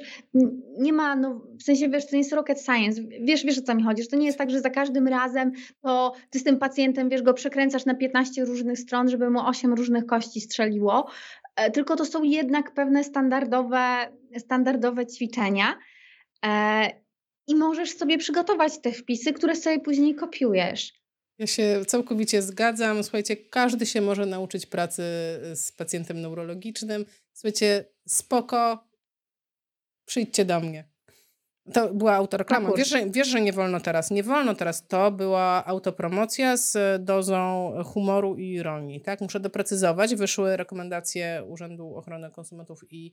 [0.79, 3.75] nie ma, no w sensie wiesz, to nie jest rocket science, wiesz, wiesz o co
[3.75, 7.09] mi chodzi, to nie jest tak, że za każdym razem to ty z tym pacjentem,
[7.09, 11.07] wiesz, go przekręcasz na 15 różnych stron, żeby mu 8 różnych kości strzeliło,
[11.73, 15.79] tylko to są jednak pewne standardowe, standardowe ćwiczenia.
[16.45, 16.89] E,
[17.47, 20.93] I możesz sobie przygotować te wpisy, które sobie później kopiujesz.
[21.39, 23.03] Ja się całkowicie zgadzam.
[23.03, 25.03] Słuchajcie, każdy się może nauczyć pracy
[25.55, 27.05] z pacjentem neurologicznym.
[27.33, 28.87] Słuchajcie, spoko,
[30.05, 30.92] przyjdźcie do mnie.
[31.73, 32.69] To była autoreklama.
[32.77, 34.11] Wiesz że, wiesz, że nie wolno teraz.
[34.11, 34.87] Nie wolno teraz.
[34.87, 39.01] To była autopromocja z dozą humoru i ironii.
[39.01, 39.21] Tak?
[39.21, 40.15] Muszę doprecyzować.
[40.15, 43.11] Wyszły rekomendacje Urzędu Ochrony Konsumentów i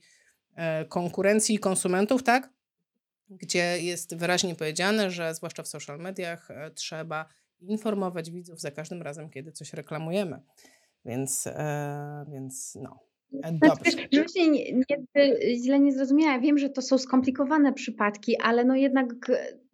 [0.55, 2.49] e, Konkurencji i Konsumentów, tak?
[3.31, 7.25] gdzie jest wyraźnie powiedziane, że zwłaszcza w social mediach e, trzeba
[7.59, 10.41] informować widzów za każdym razem, kiedy coś reklamujemy.
[11.05, 12.99] Więc, e, więc no.
[13.31, 18.65] Znaczy, żeby się nie, nie, źle nie zrozumiała, wiem, że to są skomplikowane przypadki, ale
[18.65, 19.07] no jednak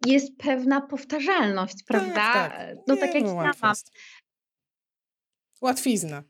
[0.06, 2.32] jest pewna powtarzalność, tak, prawda?
[2.32, 2.76] Tak, tak.
[2.86, 3.74] No nie, tak jak no, ja mam.
[5.60, 6.22] Łatwizna.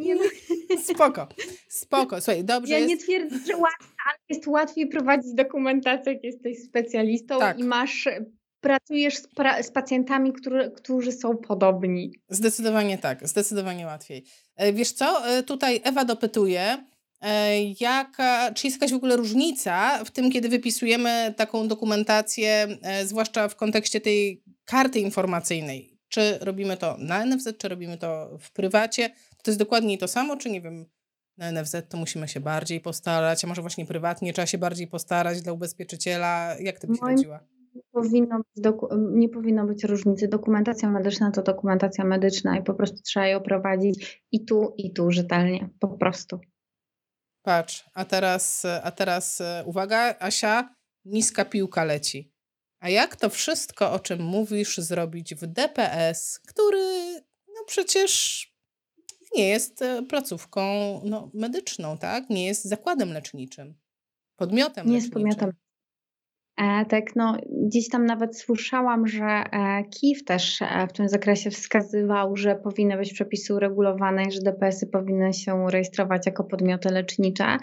[0.00, 0.22] Nie no.
[0.94, 1.28] Spoko,
[1.68, 2.20] spoko.
[2.20, 2.90] Słuchaj, dobrze Ja jest...
[2.90, 7.58] nie twierdzę, że łatwo, ale jest łatwiej prowadzić dokumentację, jak jesteś specjalistą tak.
[7.58, 8.08] i masz
[8.60, 12.12] pracujesz z, pra z pacjentami, który, którzy są podobni.
[12.28, 14.24] Zdecydowanie tak, zdecydowanie łatwiej.
[14.56, 16.84] E, wiesz co, e, tutaj Ewa dopytuje,
[17.20, 23.48] e, jaka, czy jest jakaś w ogóle różnica w tym, kiedy wypisujemy taką dokumentację, zwłaszcza
[23.48, 25.98] w kontekście tej karty informacyjnej.
[26.08, 29.10] Czy robimy to na NFZ, czy robimy to w prywacie?
[29.42, 30.86] To jest dokładnie to samo, czy nie wiem,
[31.36, 35.42] na NFZ to musimy się bardziej postarać, a może właśnie prywatnie trzeba się bardziej postarać
[35.42, 36.56] dla ubezpieczyciela?
[36.60, 37.40] Jak ty byś Moim radziła?
[37.78, 38.74] Nie powinno, być
[39.10, 40.28] nie powinno być różnicy.
[40.28, 45.10] Dokumentacja medyczna to dokumentacja medyczna i po prostu trzeba ją prowadzić i tu, i tu
[45.10, 45.68] rzetelnie.
[45.80, 46.40] Po prostu.
[47.42, 52.32] Patrz, a teraz, a teraz e, uwaga, Asia, niska piłka leci.
[52.80, 57.14] A jak to wszystko, o czym mówisz, zrobić w DPS, który
[57.48, 58.44] no przecież
[59.36, 60.60] nie jest e, placówką
[61.04, 62.30] no, medyczną, tak?
[62.30, 63.74] Nie jest zakładem leczniczym,
[64.36, 65.26] podmiotem nie leczniczym.
[65.26, 65.67] jest podmiotem
[66.88, 72.36] tak, no gdzieś tam nawet słyszałam, że e, KIF też e, w tym zakresie wskazywał,
[72.36, 77.56] że powinny być przepisy uregulowane i że DPS-y powinny się rejestrować jako podmioty lecznicze.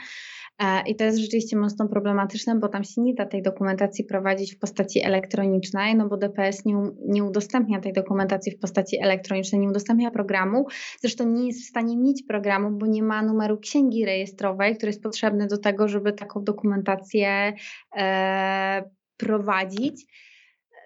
[0.86, 4.60] I to jest rzeczywiście mocno problematyczne, bo tam się nie da tej dokumentacji prowadzić w
[4.60, 6.76] postaci elektronicznej, no bo DPS nie,
[7.08, 10.66] nie udostępnia tej dokumentacji w postaci elektronicznej, nie udostępnia programu.
[11.02, 15.04] Zresztą nie jest w stanie mieć programu, bo nie ma numeru księgi rejestrowej, który jest
[15.04, 17.54] potrzebny do tego, żeby taką dokumentację
[17.98, 18.84] e,
[19.18, 20.06] prowadzić.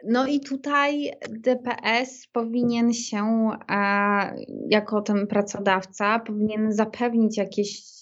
[0.08, 4.36] No i tutaj DPS powinien się, e,
[4.70, 7.99] jako ten pracodawca, powinien zapewnić jakieś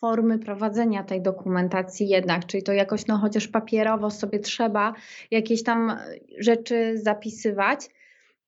[0.00, 4.94] formy prowadzenia tej dokumentacji jednak, czyli to jakoś no chociaż papierowo sobie trzeba
[5.30, 5.96] jakieś tam
[6.38, 7.88] rzeczy zapisywać.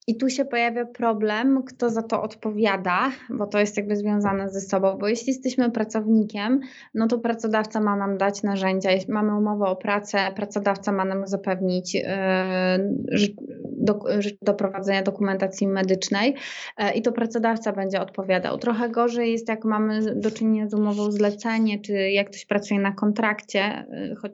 [0.09, 4.61] I tu się pojawia problem, kto za to odpowiada, bo to jest jakby związane ze
[4.61, 6.61] sobą, bo jeśli jesteśmy pracownikiem,
[6.95, 11.27] no to pracodawca ma nam dać narzędzia, jeśli mamy umowę o pracę, pracodawca ma nam
[11.27, 12.03] zapewnić yy,
[13.65, 14.01] do,
[14.43, 16.35] do prowadzenia dokumentacji medycznej
[16.79, 18.59] yy, i to pracodawca będzie odpowiadał.
[18.59, 22.93] Trochę gorzej jest, jak mamy do czynienia z umową zlecenie, czy jak ktoś pracuje na
[22.93, 24.33] kontrakcie, yy,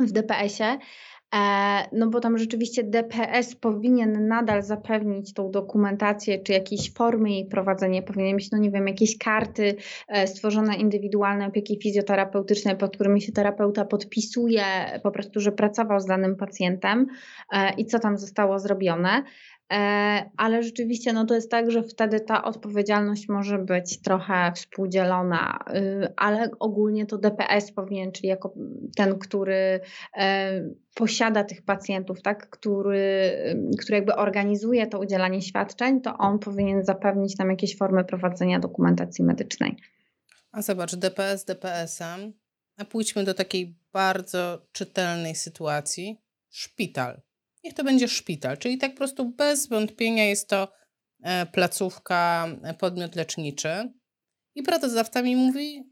[0.00, 0.78] w DPS-ie,
[1.92, 8.02] no bo tam rzeczywiście DPS powinien nadal zapewnić tą dokumentację, czy jakieś formy jej prowadzenia,
[8.02, 9.76] powinien mieć, no nie wiem, jakieś karty
[10.08, 14.64] e, stworzone indywidualne opieki fizjoterapeutycznej, pod którymi się terapeuta podpisuje
[15.02, 17.06] po prostu, że pracował z danym pacjentem
[17.52, 19.22] e, i co tam zostało zrobione.
[19.72, 25.64] E, ale rzeczywiście no to jest tak, że wtedy ta odpowiedzialność może być trochę współdzielona,
[25.74, 28.54] y, ale ogólnie to DPS powinien, czyli jako
[28.96, 29.80] ten, który
[30.16, 30.62] e,
[30.94, 33.32] posiada tych pacjentów, tak, który,
[33.78, 39.24] który jakby organizuje to udzielanie świadczeń, to on powinien zapewnić tam jakieś formy prowadzenia dokumentacji
[39.24, 39.76] medycznej.
[40.52, 42.32] A zobacz, DPS DPS-em,
[42.76, 46.20] a pójdźmy do takiej bardzo czytelnej sytuacji.
[46.48, 47.25] Szpital
[47.66, 48.58] niech to będzie szpital.
[48.58, 50.72] Czyli tak po prostu bez wątpienia jest to
[51.22, 53.92] e, placówka, e, podmiot leczniczy.
[54.54, 55.82] I pracodawca mi mówi,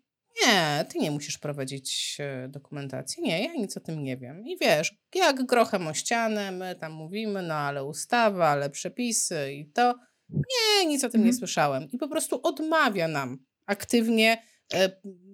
[0.43, 3.23] nie, ty nie musisz prowadzić e, dokumentacji.
[3.23, 4.47] Nie, ja nic o tym nie wiem.
[4.47, 9.71] I wiesz, jak grochem o ścianę, my tam mówimy, no ale ustawa, ale przepisy i
[9.71, 9.95] to.
[10.29, 11.39] Nie, nic o tym nie mhm.
[11.39, 11.91] słyszałem.
[11.93, 14.43] I po prostu odmawia nam aktywnie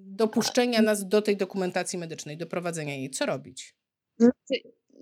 [0.06, 3.10] dopuszczenia nas do tej dokumentacji medycznej, do prowadzenia jej.
[3.10, 3.76] Co robić?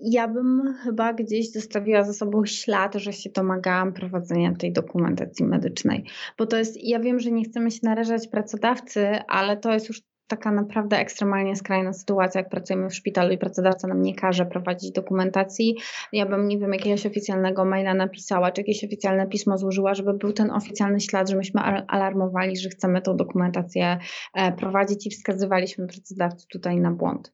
[0.01, 6.05] Ja bym chyba gdzieś zostawiła za sobą ślad, że się domagałam prowadzenia tej dokumentacji medycznej.
[6.37, 10.01] Bo to jest, ja wiem, że nie chcemy się narażać pracodawcy, ale to jest już
[10.29, 14.91] taka naprawdę ekstremalnie skrajna sytuacja, jak pracujemy w szpitalu i pracodawca nam nie każe prowadzić
[14.91, 15.77] dokumentacji.
[16.13, 20.33] Ja bym, nie wiem, jakiegoś oficjalnego maila napisała, czy jakieś oficjalne pismo złożyła, żeby był
[20.33, 23.97] ten oficjalny ślad, że myśmy alarmowali, że chcemy tą dokumentację
[24.33, 27.31] e, prowadzić i wskazywaliśmy pracodawcy tutaj na błąd.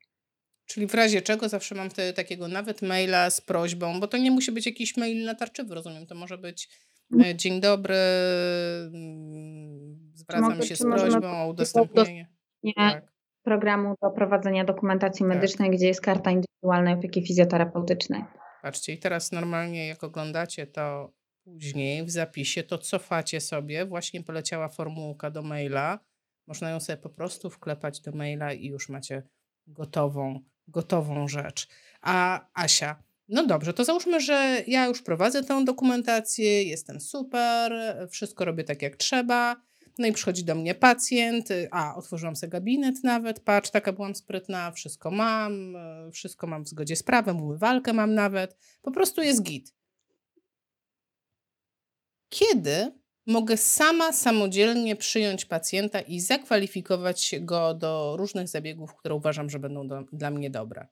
[0.65, 4.32] Czyli w razie czego zawsze mam wtedy takiego nawet maila z prośbą, bo to nie
[4.32, 6.69] musi być jakiś mail natarczywy, rozumiem, to może być
[7.12, 7.32] mhm.
[7.32, 7.95] e, dzień dobry,
[8.93, 12.28] mm, zwracam się z prośbą o udostępnienie.
[12.75, 13.12] Tak.
[13.43, 15.36] programu do prowadzenia dokumentacji tak.
[15.36, 15.78] medycznej, tak.
[15.78, 18.23] gdzie jest karta indywidualnej opieki fizjoterapeutycznej.
[18.62, 24.69] Patrzcie, i teraz normalnie jak oglądacie to później w zapisie, to cofacie sobie, właśnie poleciała
[24.69, 25.99] formułka do maila,
[26.47, 29.23] można ją sobie po prostu wklepać do maila i już macie
[29.67, 31.67] gotową gotową rzecz.
[32.01, 37.73] A Asia, no dobrze, to załóżmy, że ja już prowadzę tę dokumentację, jestem super,
[38.12, 39.56] wszystko robię tak jak trzeba.
[39.97, 44.71] No i przychodzi do mnie pacjent, a otworzyłam sobie gabinet nawet, patrz, taka byłam sprytna,
[44.71, 45.78] wszystko mam,
[46.12, 49.73] wszystko mam w zgodzie z prawem, umywalkę mam nawet, po prostu jest git.
[52.30, 52.91] Kiedy
[53.27, 59.88] mogę sama samodzielnie przyjąć pacjenta i zakwalifikować go do różnych zabiegów, które uważam, że będą
[59.88, 60.88] do, dla mnie dobre.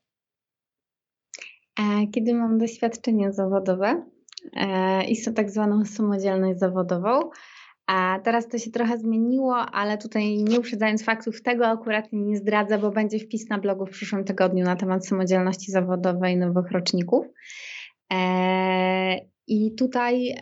[1.80, 4.06] E, kiedy mam doświadczenie zawodowe
[4.54, 7.20] e, i tak zwaną samodzielność zawodową,
[7.88, 12.78] a teraz to się trochę zmieniło, ale tutaj nie uprzedzając faktów, tego akurat nie zdradzę,
[12.78, 17.26] bo będzie wpis na blogu w przyszłym tygodniu na temat samodzielności zawodowej nowych roczników.
[18.14, 19.18] E,
[19.48, 20.36] I tutaj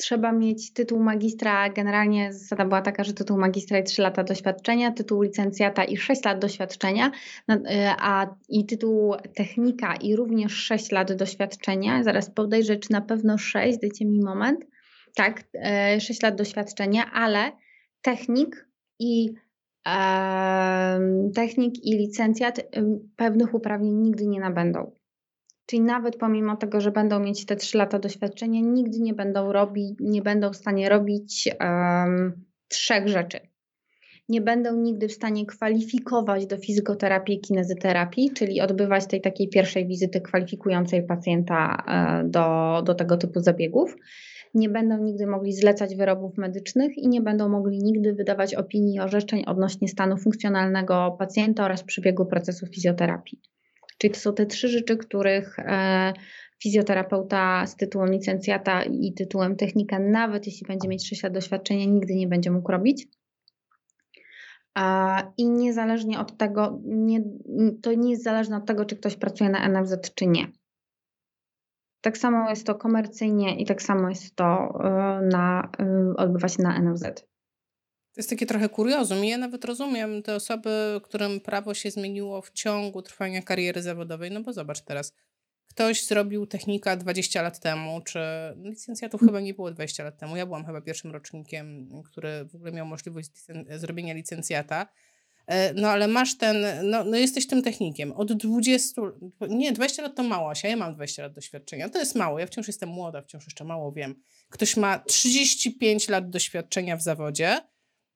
[0.00, 1.70] trzeba mieć tytuł magistra.
[1.70, 6.24] Generalnie zasada była taka, że tytuł magistra i 3 lata doświadczenia, tytuł licencjata i 6
[6.24, 7.10] lat doświadczenia,
[7.50, 7.56] y,
[7.98, 12.02] a i tytuł technika i również 6 lat doświadczenia.
[12.02, 14.60] Zaraz podejrzę, czy na pewno 6, dajcie mi moment.
[15.14, 15.44] Tak,
[15.98, 17.52] 6 y, lat doświadczenia, ale
[18.02, 18.66] technik
[18.98, 19.34] i
[21.34, 22.62] technik i licencjat y,
[23.16, 24.99] pewnych uprawnień nigdy nie nabędą.
[25.70, 29.96] Czyli nawet pomimo tego, że będą mieć te trzy lata doświadczenia, nigdy nie będą robić,
[30.00, 33.40] nie będą w stanie robić um, trzech rzeczy.
[34.28, 39.86] nie będą nigdy w stanie kwalifikować do fizykoterapii i kinezyterapii, czyli odbywać tej takiej pierwszej
[39.86, 43.96] wizyty kwalifikującej pacjenta e, do, do tego typu zabiegów.
[44.54, 49.00] Nie będą nigdy mogli zlecać wyrobów medycznych i nie będą mogli nigdy wydawać opinii i
[49.00, 53.40] orzeczeń odnośnie stanu funkcjonalnego pacjenta oraz przebiegu procesu fizjoterapii.
[54.00, 56.12] Czyli to są te trzy rzeczy, których e,
[56.62, 62.14] fizjoterapeuta z tytułem licencjata i tytułem technika, nawet jeśli będzie mieć 6 lat doświadczenia, nigdy
[62.14, 63.08] nie będzie mógł robić.
[65.36, 67.20] I niezależnie od tego, nie,
[67.82, 70.46] to nie jest zależne od tego, czy ktoś pracuje na NFZ, czy nie.
[72.00, 76.62] Tak samo jest to komercyjnie i tak samo jest to e, na, e, odbywa się
[76.62, 77.29] na NFZ.
[78.12, 82.42] To jest takie trochę kuriozum i ja nawet rozumiem te osoby, którym prawo się zmieniło
[82.42, 85.12] w ciągu trwania kariery zawodowej, no bo zobacz teraz,
[85.68, 88.20] ktoś zrobił technika 20 lat temu, czy
[88.62, 90.36] licencjatów chyba nie było 20 lat temu.
[90.36, 94.86] Ja byłam chyba pierwszym rocznikiem, który w ogóle miał możliwość licen- zrobienia licencjata.
[95.46, 98.12] E, no ale masz ten, no, no jesteś tym technikiem.
[98.12, 99.02] Od 20,
[99.48, 101.88] nie, 20 lat to mało, a ja mam 20 lat doświadczenia.
[101.88, 104.22] To jest mało, ja wciąż jestem młoda, wciąż jeszcze mało wiem.
[104.48, 107.60] Ktoś ma 35 lat doświadczenia w zawodzie,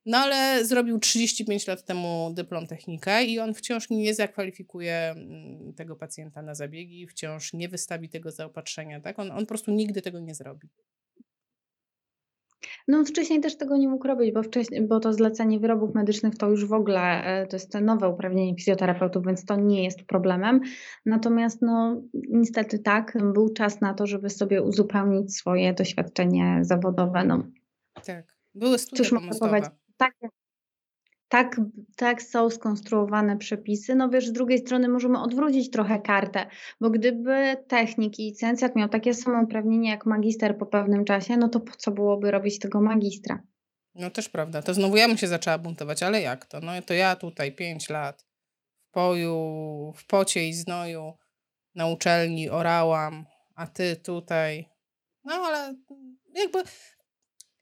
[0.06, 5.96] no ale zrobił 35 lat temu dyplom technika i on wciąż nie zakwalifikuje mm, tego
[5.96, 9.18] pacjenta na zabiegi, wciąż nie wystawi tego zaopatrzenia, tak?
[9.18, 10.68] On, on po prostu nigdy tego nie zrobi.
[12.88, 16.50] No wcześniej też tego nie mógł robić, bo, wcześniej, bo to zlecenie wyrobów medycznych to
[16.50, 20.60] już w ogóle e, to jest nowe uprawnienie fizjoterapeutów, więc to nie jest problemem.
[21.06, 27.24] Natomiast no niestety tak, był czas na to, żeby sobie uzupełnić swoje doświadczenie zawodowe.
[27.24, 27.44] No.
[28.06, 29.62] Tak, były studia Cóż pomostowe
[29.96, 30.14] tak,
[31.28, 31.60] tak,
[31.96, 33.94] tak są skonstruowane przepisy.
[33.94, 36.46] No wiesz, z drugiej strony możemy odwrócić trochę kartę,
[36.80, 41.48] bo gdyby technik i licencjat miał takie samo uprawnienie jak magister po pewnym czasie, no
[41.48, 43.42] to po co byłoby robić tego magistra?
[43.94, 44.62] No też prawda.
[44.62, 46.60] To znowu ja bym się zaczęła buntować, ale jak to?
[46.60, 48.26] No to ja tutaj pięć lat
[48.88, 51.12] w poju, w pocie i znoju
[51.74, 54.68] na uczelni orałam, a ty tutaj.
[55.24, 55.74] No ale
[56.34, 56.62] jakby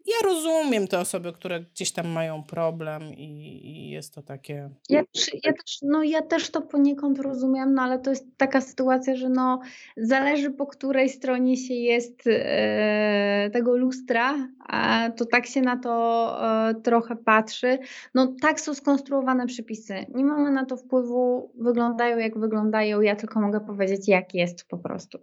[0.06, 4.70] ja rozumiem te osoby, które gdzieś tam mają problem i, i jest to takie.
[4.88, 8.60] Ja też, ja, też, no ja też to poniekąd rozumiem, no ale to jest taka
[8.60, 9.60] sytuacja, że no
[9.96, 16.36] zależy po której stronie się jest e, tego lustra, a to tak się na to
[16.70, 17.78] e, trochę patrzy.
[18.14, 20.06] No tak są skonstruowane przepisy.
[20.14, 24.78] Nie mamy na to wpływu, wyglądają jak wyglądają, ja tylko mogę powiedzieć jak jest po
[24.78, 25.18] prostu.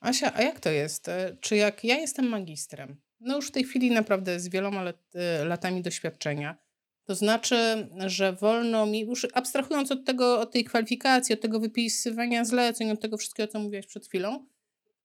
[0.00, 1.08] Asia, a jak to jest?
[1.08, 4.96] E, czy jak ja jestem magistrem, no już w tej chwili naprawdę z wieloma lat,
[5.14, 6.56] e, latami doświadczenia.
[7.04, 12.44] To znaczy, że wolno mi, już abstrahując od tego, od tej kwalifikacji, od tego wypisywania
[12.44, 14.46] zleceń, od tego wszystkiego, co mówiłaś przed chwilą,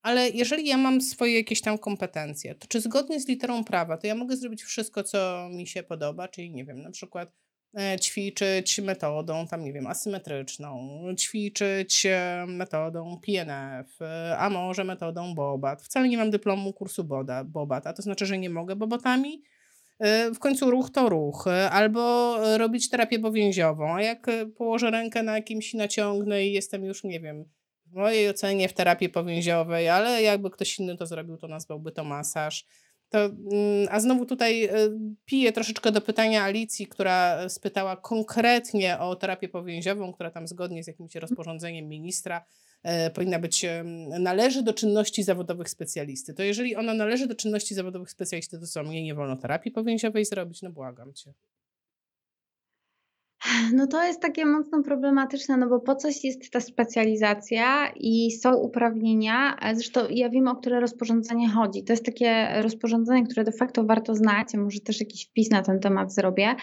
[0.02, 4.06] ale jeżeli ja mam swoje jakieś tam kompetencje, to czy zgodnie z literą prawa, to
[4.06, 7.32] ja mogę zrobić wszystko, co mi się podoba, czyli nie wiem, na przykład
[8.00, 15.82] ćwiczyć metodą, tam nie wiem, asymetryczną, ćwiczyć e, metodą PNF, e, a może metodą Bobat.
[15.82, 19.42] Wcale nie mam dyplomu kursu Boda, Bobat, a to znaczy, że nie mogę Bobotami.
[20.34, 25.74] W końcu ruch to ruch, albo robić terapię powięziową, a jak położę rękę na kimś
[25.74, 27.44] i naciągnę i jestem już, nie wiem,
[27.86, 32.04] w mojej ocenie w terapii powięziowej, ale jakby ktoś inny to zrobił, to nazwałby to
[32.04, 32.66] masaż
[33.14, 34.70] to, mm, a znowu tutaj e,
[35.24, 40.86] piję troszeczkę do pytania Alicji, która spytała konkretnie o terapię powięziową, która tam zgodnie z
[40.86, 42.44] jakimś rozporządzeniem ministra
[42.82, 43.66] e, powinna być,
[44.20, 46.34] należy do czynności zawodowych specjalisty.
[46.34, 50.24] To jeżeli ona należy do czynności zawodowych specjalisty, to co, mnie nie wolno terapii powięziowej
[50.24, 50.62] zrobić?
[50.62, 51.32] No błagam cię.
[53.72, 58.54] No to jest takie mocno problematyczne, no bo po coś jest ta specjalizacja i są
[58.54, 59.56] uprawnienia.
[59.74, 61.84] Zresztą ja wiem, o które rozporządzenie chodzi.
[61.84, 64.54] To jest takie rozporządzenie, które de facto warto znać.
[64.54, 66.54] Może też jakiś wpis na ten temat zrobię.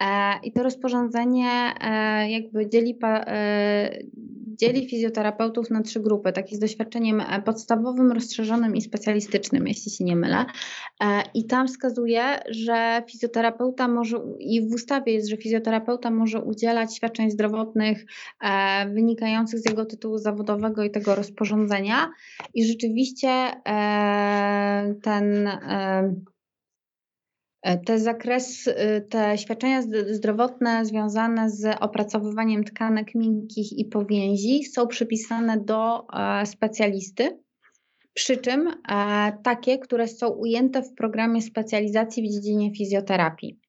[0.00, 3.98] E, I to rozporządzenie e, jakby dzieli, e,
[4.46, 10.16] dzieli fizjoterapeutów na trzy grupy, takich z doświadczeniem podstawowym, rozszerzonym i specjalistycznym, jeśli się nie
[10.16, 10.44] mylę.
[11.34, 17.30] I tam wskazuje, że fizjoterapeuta może, i w ustawie jest, że fizjoterapeuta może udzielać świadczeń
[17.30, 18.04] zdrowotnych
[18.94, 22.10] wynikających z jego tytułu zawodowego i tego rozporządzenia.
[22.54, 23.28] I rzeczywiście
[25.02, 25.48] ten
[27.62, 35.60] te zakres, e, te świadczenia zdrowotne związane z opracowywaniem tkanek miękkich i powięzi są przypisane
[35.60, 37.38] do e, specjalisty,
[38.14, 38.70] przy czym
[39.42, 43.61] takie, które są ujęte w programie specjalizacji w dziedzinie fizjoterapii.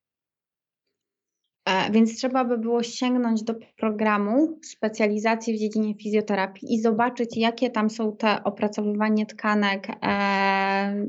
[1.66, 7.70] E, więc trzeba by było sięgnąć do programu specjalizacji w dziedzinie fizjoterapii i zobaczyć, jakie
[7.70, 11.06] tam są te opracowywanie tkanek, e,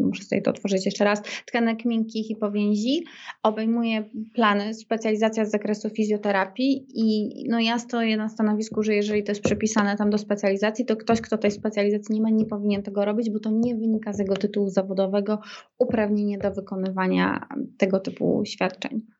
[0.00, 3.04] muszę sobie to otworzyć jeszcze raz, tkanek miękkich i powięzi.
[3.42, 9.32] Obejmuje plany, specjalizacja z zakresu fizjoterapii i no ja stoję na stanowisku, że jeżeli to
[9.32, 13.04] jest przypisane tam do specjalizacji, to ktoś, kto tej specjalizacji nie ma, nie powinien tego
[13.04, 15.38] robić, bo to nie wynika z jego tytułu zawodowego
[15.78, 17.48] uprawnienie do wykonywania
[17.78, 19.13] tego typu świadczeń.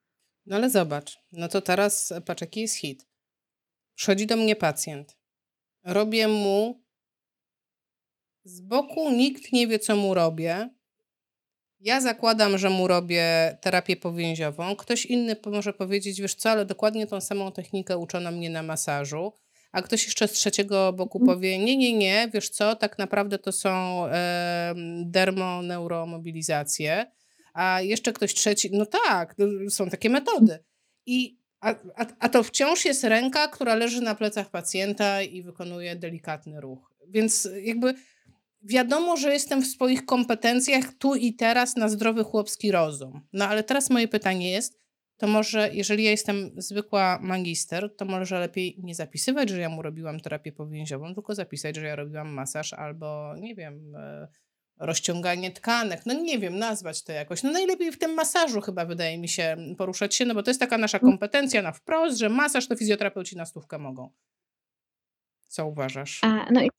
[0.47, 3.07] No ale zobacz, no to teraz patrz, jaki jest hit.
[3.95, 5.16] Przychodzi do mnie pacjent.
[5.84, 6.84] Robię mu
[8.45, 10.70] z boku, nikt nie wie, co mu robię.
[11.80, 14.76] Ja zakładam, że mu robię terapię powięziową.
[14.76, 19.32] Ktoś inny może powiedzieć, wiesz co, ale dokładnie tą samą technikę uczono mnie na masażu.
[19.72, 21.36] A ktoś jeszcze z trzeciego boku mhm.
[21.36, 24.74] powie, nie, nie, nie, wiesz co, tak naprawdę to są e,
[25.05, 27.07] dermoneuromobilizacje
[27.55, 29.37] a jeszcze ktoś trzeci, no tak,
[29.69, 30.59] są takie metody.
[31.07, 35.97] I, a, a, a to wciąż jest ręka, która leży na plecach pacjenta i wykonuje
[35.97, 36.95] delikatny ruch.
[37.09, 37.95] Więc jakby
[38.63, 43.21] wiadomo, że jestem w swoich kompetencjach tu i teraz na zdrowy chłopski rozum.
[43.33, 44.85] No ale teraz moje pytanie jest,
[45.17, 49.83] to może jeżeli ja jestem zwykła magister, to może lepiej nie zapisywać, że ja mu
[49.83, 54.29] robiłam terapię powięziową, tylko zapisać, że ja robiłam masaż albo, nie wiem, e,
[54.79, 57.43] rozciąganie tkanek, no nie wiem, nazwać to jakoś.
[57.43, 60.61] No najlepiej w tym masażu chyba wydaje mi się poruszać się, no bo to jest
[60.61, 64.11] taka nasza kompetencja na wprost, że masaż to fizjoterapeuci na stówkę mogą.
[65.49, 66.20] Co uważasz?
[66.25, 66.70] A, no i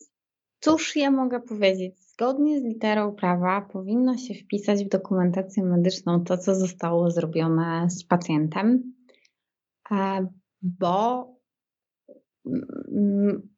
[0.60, 2.00] cóż ja mogę powiedzieć?
[2.00, 8.04] Zgodnie z literą prawa powinno się wpisać w dokumentację medyczną to, co zostało zrobione z
[8.04, 8.94] pacjentem,
[10.62, 11.35] bo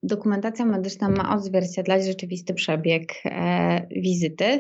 [0.04, 4.60] dokumentacja medyczna ma odzwierciedlać rzeczywisty przebieg e, wizyty.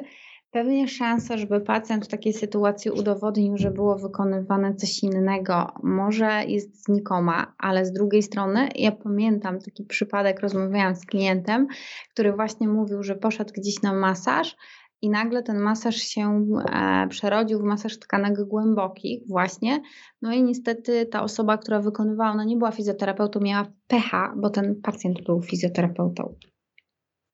[0.51, 6.85] Pewnie szansa, żeby pacjent w takiej sytuacji udowodnił, że było wykonywane coś innego, może jest
[6.85, 11.67] znikoma, ale z drugiej strony ja pamiętam taki przypadek, rozmawiałam z klientem,
[12.13, 14.55] który właśnie mówił, że poszedł gdzieś na masaż
[15.01, 19.81] i nagle ten masaż się e, przerodził w masaż tkanek głębokich właśnie.
[20.21, 24.81] No i niestety ta osoba, która wykonywała, ona nie była fizjoterapeutą, miała pecha, bo ten
[24.81, 26.35] pacjent był fizjoterapeutą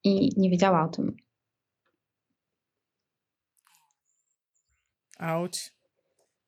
[0.03, 1.17] i nie wiedziała o tym.
[5.19, 5.73] Auć.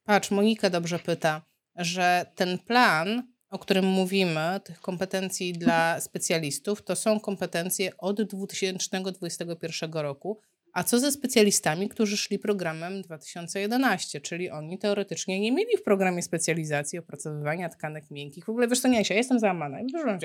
[0.05, 1.41] Patrz, Monika dobrze pyta,
[1.75, 9.93] że ten plan, o którym mówimy, tych kompetencji dla specjalistów, to są kompetencje od 2021
[9.93, 10.41] roku,
[10.75, 16.21] a co ze specjalistami, którzy szli programem 2011, czyli oni teoretycznie nie mieli w programie
[16.21, 18.45] specjalizacji opracowywania tkanek miękkich.
[18.45, 19.77] W ogóle wiesz co, nie, ja jestem załamana.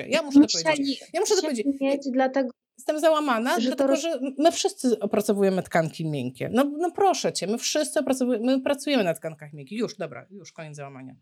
[0.07, 1.03] Ja muszę to powiedzieć.
[1.13, 1.67] Ja muszę to powiedzieć.
[1.81, 6.49] Mieć, dlatego Jestem załamana, że dlatego że my wszyscy opracowujemy tkanki miękkie.
[6.53, 9.79] No, no proszę cię, my wszyscy opracowujemy, my pracujemy na tkankach miękkich.
[9.79, 11.15] Już, dobra, już koniec załamania.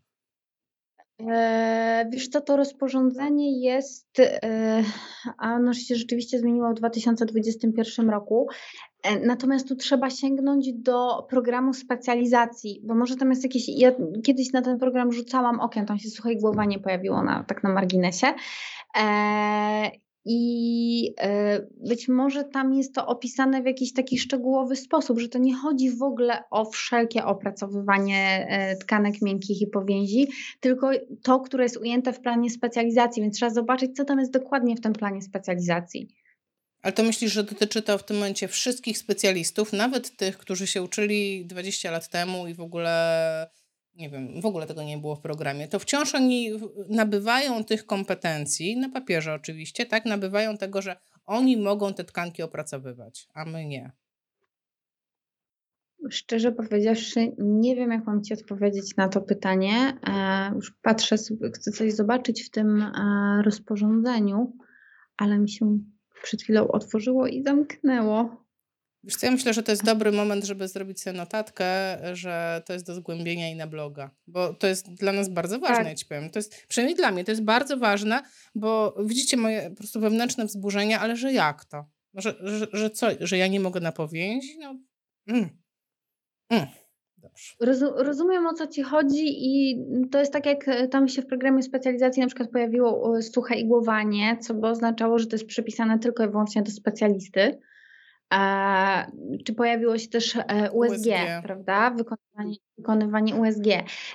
[1.28, 4.82] E, wiesz co, to rozporządzenie jest, e,
[5.38, 8.48] a ono się rzeczywiście zmieniło w 2021 roku,
[9.02, 13.92] e, natomiast tu trzeba sięgnąć do programu specjalizacji, bo może tam jest jakieś, ja
[14.24, 17.70] kiedyś na ten program rzucałam okiem, tam się słuchaj głowa nie pojawiło na, tak na
[17.70, 18.26] marginesie
[20.24, 25.38] i e, być może tam jest to opisane w jakiś taki szczegółowy sposób, że to
[25.38, 30.28] nie chodzi w ogóle o wszelkie opracowywanie e, tkanek miękkich i powięzi,
[30.60, 30.90] tylko
[31.22, 34.80] to, które jest ujęte w planie specjalizacji, więc trzeba zobaczyć, co tam jest dokładnie w
[34.80, 36.08] tym planie specjalizacji.
[36.82, 40.82] Ale to myślisz, że dotyczy to w tym momencie wszystkich specjalistów, nawet tych, którzy się
[40.82, 43.50] uczyli 20 lat temu i w ogóle
[44.00, 46.50] nie wiem, w ogóle tego nie było w programie, to wciąż oni
[46.88, 50.96] nabywają tych kompetencji, na papierze oczywiście, tak, nabywają tego, że
[51.26, 53.92] oni mogą te tkanki opracowywać, a my nie.
[56.10, 59.98] Szczerze powiedziawszy, nie wiem, jak mam Ci odpowiedzieć na to pytanie.
[60.08, 61.16] E, już patrzę,
[61.54, 64.56] chcę coś zobaczyć w tym e, rozporządzeniu,
[65.16, 65.78] ale mi się
[66.22, 68.44] przed chwilą otworzyło i zamknęło.
[69.04, 72.72] Wiesz co, ja myślę, że to jest dobry moment, żeby zrobić sobie notatkę, że to
[72.72, 75.86] jest do zgłębienia i na bloga, bo to jest dla nas bardzo ważne, tak.
[75.86, 76.30] ja ci powiem.
[76.30, 78.22] To jest, przynajmniej dla mnie, to jest bardzo ważne,
[78.54, 81.84] bo widzicie moje po prostu wewnętrzne wzburzenia, ale że jak to?
[82.14, 84.58] Że, że, że co, że ja nie mogę na powięzi?
[84.58, 84.74] No,
[85.26, 85.50] mm.
[86.50, 86.66] Mm.
[87.96, 89.76] rozumiem o co ci chodzi i
[90.10, 94.54] to jest tak jak tam się w programie specjalizacji na przykład pojawiło suche igłowanie, co
[94.54, 97.58] by oznaczało, że to jest przypisane tylko i wyłącznie do specjalisty.
[98.30, 99.06] A,
[99.44, 100.36] czy pojawiło się też
[100.72, 101.08] USG, USG.
[101.42, 101.90] prawda?
[101.90, 103.66] Wykonywanie, wykonywanie USG.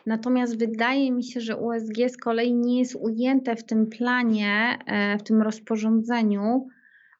[0.06, 5.18] Natomiast wydaje mi się, że USG z kolei nie jest ujęte w tym planie, e,
[5.18, 6.68] w tym rozporządzeniu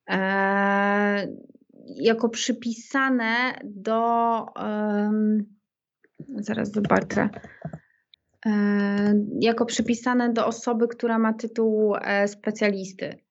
[0.10, 1.28] e,
[1.96, 4.46] jako przypisane do.
[6.36, 7.30] zaraz zobaczę.
[9.40, 13.25] jako przypisane do osoby, która ma tytuł e, specjalisty.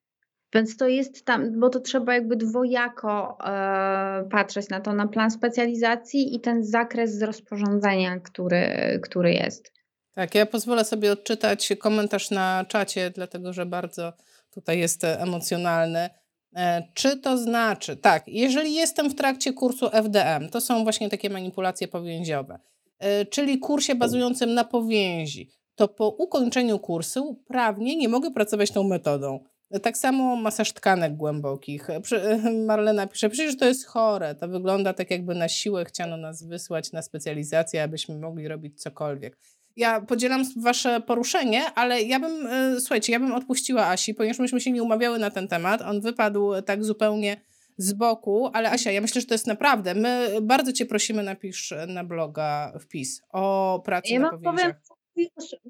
[0.55, 5.31] Więc to jest tam, bo to trzeba jakby dwojako e, patrzeć na to, na plan
[5.31, 8.67] specjalizacji i ten zakres z rozporządzenia, który,
[9.03, 9.73] który jest.
[10.15, 14.13] Tak, ja pozwolę sobie odczytać komentarz na czacie, dlatego że bardzo
[14.51, 16.11] tutaj jest emocjonalny.
[16.57, 21.31] E, czy to znaczy, tak, jeżeli jestem w trakcie kursu FDM, to są właśnie takie
[21.31, 22.59] manipulacje powięziowe,
[22.99, 28.83] e, czyli kursie bazującym na powięzi, to po ukończeniu kursu prawnie nie mogę pracować tą
[28.83, 29.45] metodą.
[29.83, 31.89] Tak samo masaż tkanek głębokich.
[32.67, 34.35] Marlena pisze, przecież to jest chore.
[34.35, 39.39] To wygląda tak, jakby na siłę chciano nas wysłać na specjalizację, abyśmy mogli robić cokolwiek.
[39.77, 44.61] Ja podzielam wasze poruszenie, ale ja bym, e, słuchajcie, ja bym odpuściła Asi, ponieważ myśmy
[44.61, 45.83] się nie umawiały na ten temat.
[45.83, 47.37] On wypadł tak zupełnie
[47.77, 49.95] z boku, ale Asia, ja myślę, że to jest naprawdę.
[49.95, 54.31] My bardzo cię prosimy, napisz na bloga wpis o pracy ja na.
[54.31, 54.75] Powiem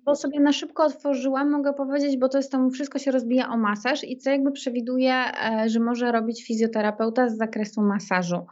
[0.04, 3.56] bo sobie na szybko otworzyłam, mogę powiedzieć, bo to jest tam wszystko się rozbija o
[3.56, 8.46] masaż i co jakby przewiduje, e, że może robić fizjoterapeuta z zakresu masażu.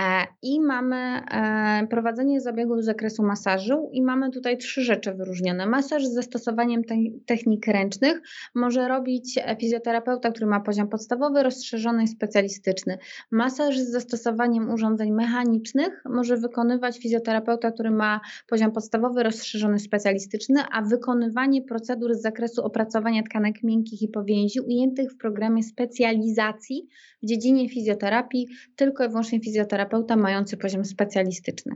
[0.00, 5.66] E, I mamy e, prowadzenie zabiegu z zakresu masażu i mamy tutaj trzy rzeczy wyróżnione.
[5.66, 6.82] Masaż z zastosowaniem
[7.26, 8.22] technik ręcznych
[8.54, 12.98] może robić fizjoterapeuta, który ma poziom podstawowy, rozszerzony i specjalistyczny.
[13.30, 20.82] Masaż z zastosowaniem urządzeń mechanicznych może wykonywać fizjoterapeuta, który ma poziom podstawowy, rozszerzony, specjalistyczny, a
[20.82, 26.88] wykonywanie procedur z zakresu opracowania tkanek miękkich i powięzi ujętych w programie specjalizacji
[27.22, 31.72] w dziedzinie fizjoterapii tylko i wyłącznie fizjoterapeuta mający poziom specjalistyczny.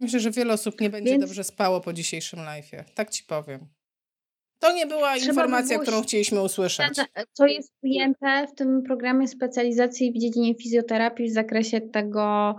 [0.00, 1.24] Myślę, że wiele osób nie będzie Więc...
[1.24, 2.84] dobrze spało po dzisiejszym live'ie.
[2.94, 3.68] Tak ci powiem.
[4.58, 7.00] To nie była Trzeba informacja, by którą chcieliśmy usłyszeć.
[7.32, 12.56] Co jest ujęte w tym programie specjalizacji w dziedzinie fizjoterapii w zakresie tego,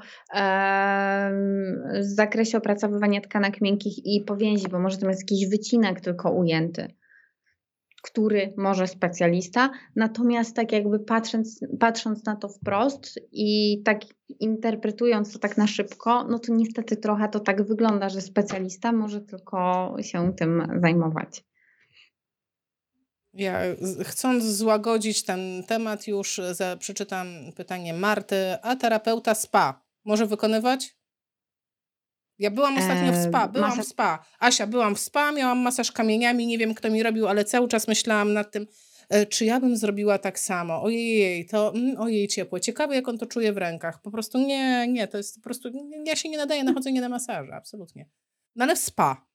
[2.00, 6.94] w zakresie opracowywania tkanek miękkich i powięzi, bo może tam jest jakiś wycinek tylko ujęty
[8.04, 9.70] który może specjalista.
[9.96, 14.02] Natomiast tak jakby patrząc, patrząc na to wprost i tak
[14.40, 19.22] interpretując to tak na szybko, no to niestety trochę to tak wygląda, że specjalista może
[19.22, 21.44] tylko się tym zajmować.
[23.34, 23.60] Ja
[24.04, 26.42] chcąc złagodzić ten temat już
[26.80, 28.36] przeczytam pytanie Marty.
[28.62, 30.98] A terapeuta SPA może wykonywać?
[32.40, 34.26] Ja byłam ostatnio w spa, byłam w spa.
[34.40, 37.88] Asia, byłam w spa, miałam masaż kamieniami, nie wiem kto mi robił, ale cały czas
[37.88, 38.68] myślałam nad tym,
[39.10, 40.84] e, czy ja bym zrobiła tak samo.
[40.84, 42.62] Ojej, to mm, ojej ciepłe.
[42.62, 44.02] Ciekawe jak on to czuje w rękach.
[44.02, 45.70] Po prostu nie, nie, to jest po prostu,
[46.06, 48.10] ja się nie nadaję na chodzenie na masaże, absolutnie.
[48.56, 49.26] No ale w spa.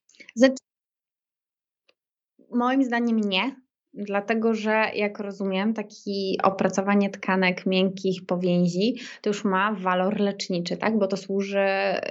[2.50, 3.56] Moim zdaniem nie,
[3.94, 6.12] Dlatego, że jak rozumiem, takie
[6.42, 10.98] opracowanie tkanek miękkich powięzi to już ma walor leczniczy, tak?
[10.98, 11.66] Bo to służy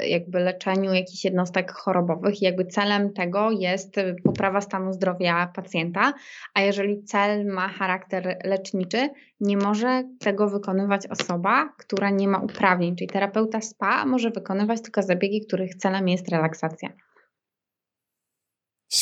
[0.07, 6.13] jakby leczeniu jakichś jednostek chorobowych i jakby celem tego jest poprawa stanu zdrowia pacjenta,
[6.53, 9.09] a jeżeli cel ma charakter leczniczy,
[9.39, 15.01] nie może tego wykonywać osoba, która nie ma uprawnień, czyli terapeuta SPA może wykonywać tylko
[15.01, 17.06] zabiegi, których celem jest relaksacja.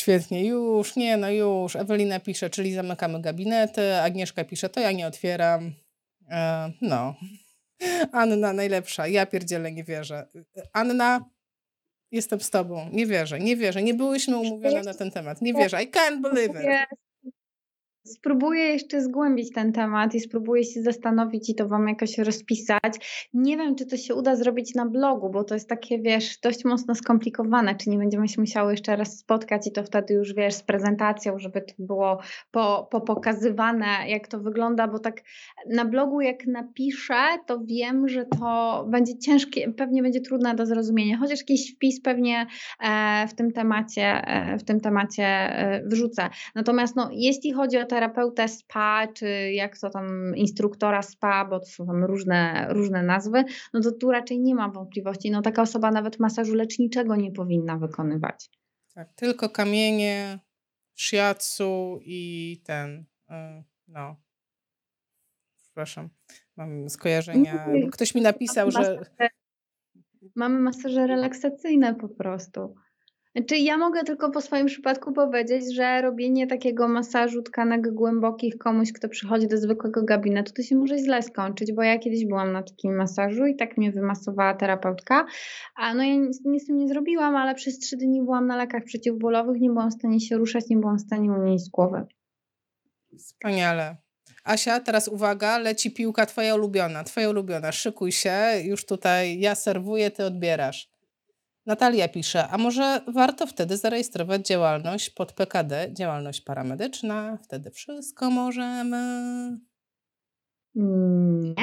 [0.06, 1.76] Świetnie, już, nie, no już.
[1.76, 3.96] Ewelina pisze, czyli zamykamy gabinety.
[3.96, 5.72] Agnieszka pisze, to ja nie otwieram.
[6.30, 7.14] E, no.
[8.12, 9.06] Anna, najlepsza.
[9.06, 10.28] Ja pierdzielę, nie wierzę.
[10.72, 11.30] Anna,
[12.10, 12.88] jestem z tobą.
[12.92, 13.82] Nie wierzę, nie wierzę.
[13.82, 15.42] Nie byłyśmy umówione na ten temat.
[15.42, 15.82] Nie wierzę.
[15.82, 16.98] I can't believe it.
[18.06, 23.28] Spróbuję jeszcze zgłębić ten temat i spróbuję się zastanowić i to Wam jakoś rozpisać.
[23.34, 26.64] Nie wiem, czy to się uda zrobić na blogu, bo to jest takie, wiesz, dość
[26.64, 30.54] mocno skomplikowane, czy nie będziemy się musiały jeszcze raz spotkać i to wtedy już, wiesz,
[30.54, 32.18] z prezentacją, żeby to było
[32.50, 35.22] po, po pokazywane, jak to wygląda, bo tak
[35.70, 41.18] na blogu jak napiszę, to wiem, że to będzie ciężkie, pewnie będzie trudne do zrozumienia,
[41.18, 42.46] chociaż jakiś wpis pewnie
[42.80, 46.28] e, w tym temacie, e, w tym temacie e, wrzucę.
[46.54, 51.60] Natomiast no, jeśli chodzi o te terapeutę spa, czy jak to tam instruktora spa, bo
[51.60, 53.44] to są tam różne, różne nazwy,
[53.74, 55.30] no to tu raczej nie ma wątpliwości.
[55.30, 58.50] No taka osoba nawet masażu leczniczego nie powinna wykonywać.
[58.94, 60.38] Tak, tylko kamienie,
[60.94, 63.34] shiatsu i ten, y,
[63.88, 64.16] no,
[65.54, 66.08] przepraszam,
[66.56, 67.66] mam skojarzenia.
[67.92, 69.00] Ktoś mi napisał, że...
[70.34, 72.74] Mamy masaże relaksacyjne po prostu.
[73.36, 78.92] Znaczy, ja mogę tylko po swoim przypadku powiedzieć, że robienie takiego masażu tkanek głębokich komuś,
[78.92, 82.62] kto przychodzi do zwykłego gabinetu, to się może źle skończyć, bo ja kiedyś byłam na
[82.62, 85.26] takim masażu i tak mnie wymasowała terapeutka.
[85.76, 88.56] A no ja nic, nic z tym nie zrobiłam, ale przez trzy dni byłam na
[88.56, 92.06] lekach przeciwbólowych, nie byłam w stanie się ruszać, nie byłam w stanie unieść głowy.
[93.18, 93.96] Wspaniale.
[94.44, 97.72] Asia, teraz uwaga, leci piłka twoja ulubiona, twoja ulubiona.
[97.72, 100.95] Szykuj się, już tutaj ja serwuję, ty odbierasz.
[101.66, 108.96] Natalia pisze, a może warto wtedy zarejestrować działalność pod PKD, działalność paramedyczna, wtedy wszystko możemy.
[110.74, 111.54] Nie.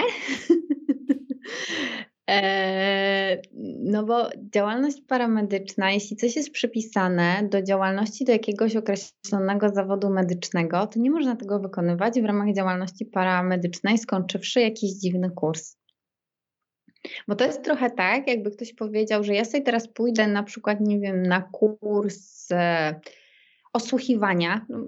[2.28, 3.42] Eee,
[3.94, 10.88] no bo działalność paramedyczna, jeśli coś jest przypisane do działalności do jakiegoś określonego zawodu medycznego,
[10.88, 15.83] to nie można tego wykonywać w ramach działalności paramedycznej, skończywszy jakiś dziwny kurs.
[17.28, 20.82] Bo to jest trochę tak, jakby ktoś powiedział, że ja sobie teraz pójdę na przykład,
[20.82, 23.00] nie wiem, na kurs e,
[23.74, 24.66] osłuchiwania.
[24.70, 24.80] No,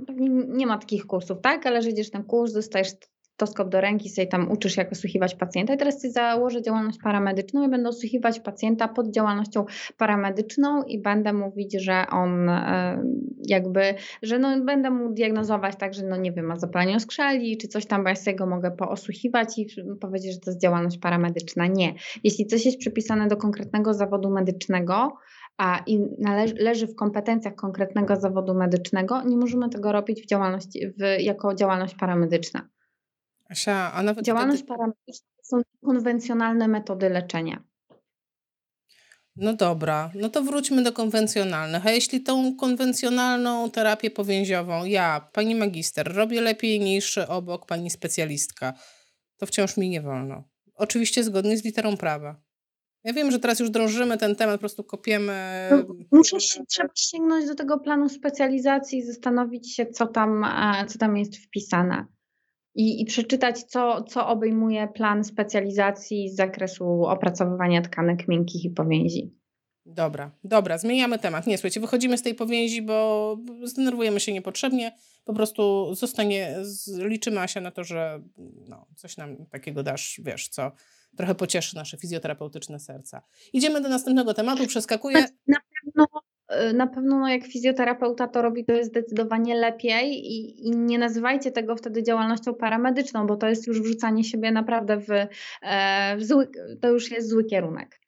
[0.47, 1.65] nie ma takich kursów, tak?
[1.65, 2.89] Ale że idziesz ten kurs, dostajesz
[3.35, 5.73] stoskop do ręki, sobie tam uczysz, jak osłuchiwać pacjenta.
[5.73, 9.65] I teraz sobie założę działalność paramedyczną i będę osłuchiwać pacjenta pod działalnością
[9.97, 13.03] paramedyczną i będę mówić, że on e,
[13.47, 13.81] jakby,
[14.21, 17.85] że no będę mu diagnozować tak, że no nie wiem, ma zapalenie skrzeli, czy coś
[17.85, 19.67] tam, bo ja sobie go mogę poosłuchiwać i
[20.01, 21.67] powiedzieć, że to jest działalność paramedyczna.
[21.67, 21.93] Nie.
[22.23, 25.17] Jeśli coś jest przypisane do konkretnego zawodu medycznego,
[25.57, 30.87] a i należy, leży w kompetencjach konkretnego zawodu medycznego, nie możemy tego robić w działalności,
[30.87, 32.69] w, jako działalność paramedyczna.
[33.49, 34.67] Asia, a nawet Działalność wtedy...
[34.67, 37.63] paramedyczna są konwencjonalne metody leczenia.
[39.35, 41.87] No dobra, no to wróćmy do konwencjonalnych.
[41.87, 48.73] A jeśli tą konwencjonalną terapię powięziową ja, pani magister, robię lepiej niż obok pani specjalistka,
[49.37, 50.43] to wciąż mi nie wolno.
[50.75, 52.41] Oczywiście zgodnie z literą prawa.
[53.03, 55.67] Ja wiem, że teraz już drążymy ten temat, po prostu kopiemy.
[55.71, 56.37] No, muszę,
[56.69, 61.37] trzeba sięgnąć do tego planu specjalizacji i zastanowić się, co tam, e, co tam jest
[61.37, 62.14] wpisane
[62.75, 69.35] i, i przeczytać, co, co obejmuje plan specjalizacji z zakresu opracowywania tkanek miękkich i powięzi.
[69.85, 71.47] Dobra, dobra, zmieniamy temat.
[71.47, 74.95] Nie, słuchajcie, wychodzimy z tej powięzi, bo zdenerwujemy się niepotrzebnie.
[75.25, 76.55] Po prostu zostanie,
[76.97, 78.21] liczymy się na to, że
[78.69, 80.71] no, coś nam takiego dasz, wiesz, co
[81.17, 83.21] trochę pocieszy nasze fizjoterapeutyczne serca.
[83.53, 85.25] Idziemy do następnego tematu, przeskakuję.
[85.47, 85.57] Na
[86.73, 91.51] na pewno no, jak fizjoterapeuta to robi, to jest zdecydowanie lepiej i, i, nie nazywajcie
[91.51, 95.09] tego wtedy działalnością paramedyczną, bo to jest już wrzucanie siebie naprawdę w,
[95.61, 97.99] e, w zły, to już jest zły kierunek.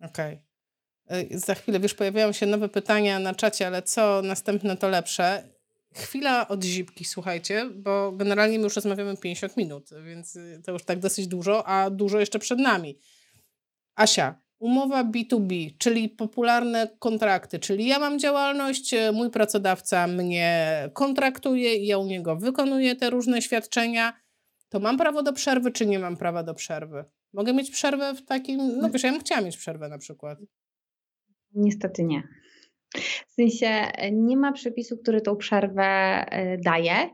[0.00, 0.42] Okej.
[1.06, 1.38] Okay.
[1.38, 5.48] Za chwilę, wiesz, pojawiają się nowe pytania na czacie, ale co następne to lepsze.
[5.94, 10.98] Chwila od zipki, słuchajcie, bo generalnie my już rozmawiamy 50 minut, więc to już tak
[10.98, 12.98] dosyć dużo, a dużo jeszcze przed nami.
[13.96, 21.76] Asia, Umowa B2B, czyli popularne kontrakty, czyli ja mam działalność, e, mój pracodawca mnie kontraktuje
[21.76, 24.12] i ja u niego wykonuję te różne świadczenia.
[24.68, 27.04] To mam prawo do przerwy, czy nie mam prawa do przerwy?
[27.32, 28.78] Mogę mieć przerwę w takim.
[28.78, 30.38] No wiesz, ja bym chciała mieć przerwę na przykład.
[31.54, 32.28] Niestety nie.
[33.28, 37.10] W sensie e, nie ma przepisu, który tą przerwę e, daje,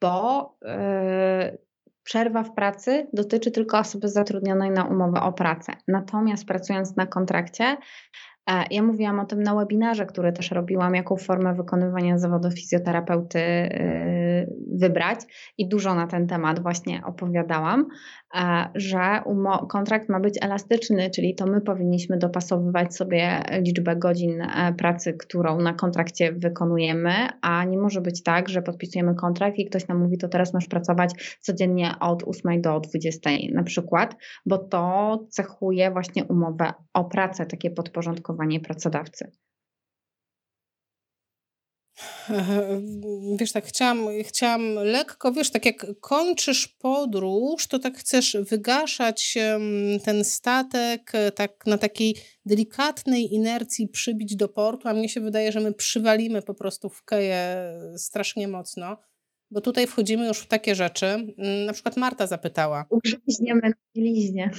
[0.00, 0.58] bo
[2.08, 5.72] Przerwa w pracy dotyczy tylko osoby zatrudnionej na umowę o pracę.
[5.88, 7.76] Natomiast pracując na kontrakcie,
[8.70, 14.52] ja mówiłam o tym na webinarze, który też robiłam, jaką formę wykonywania zawodu fizjoterapeuty y,
[14.72, 15.20] wybrać.
[15.58, 17.86] I dużo na ten temat właśnie opowiadałam,
[18.34, 19.22] e, że
[19.68, 25.60] kontrakt ma być elastyczny, czyli to my powinniśmy dopasowywać sobie liczbę godzin e, pracy, którą
[25.60, 30.18] na kontrakcie wykonujemy, a nie może być tak, że podpisujemy kontrakt i ktoś nam mówi,
[30.18, 36.24] to teraz masz pracować codziennie od 8 do 20 na przykład, bo to cechuje właśnie
[36.24, 39.32] umowę o pracę, takie podporządkowanie pracodawcy.
[43.38, 49.38] Wiesz, tak chciałam, chciałam lekko, wiesz, tak jak kończysz podróż, to tak chcesz wygaszać
[50.04, 52.16] ten statek e, tak na takiej
[52.46, 57.04] delikatnej inercji przybić do portu, a mnie się wydaje, że my przywalimy po prostu w
[57.04, 58.96] keję strasznie mocno.
[59.50, 61.06] Bo tutaj wchodzimy już w takie rzeczy.
[61.06, 62.86] Mm, na przykład Marta zapytała.
[62.90, 64.50] Ugrzęźniemy na liźnie.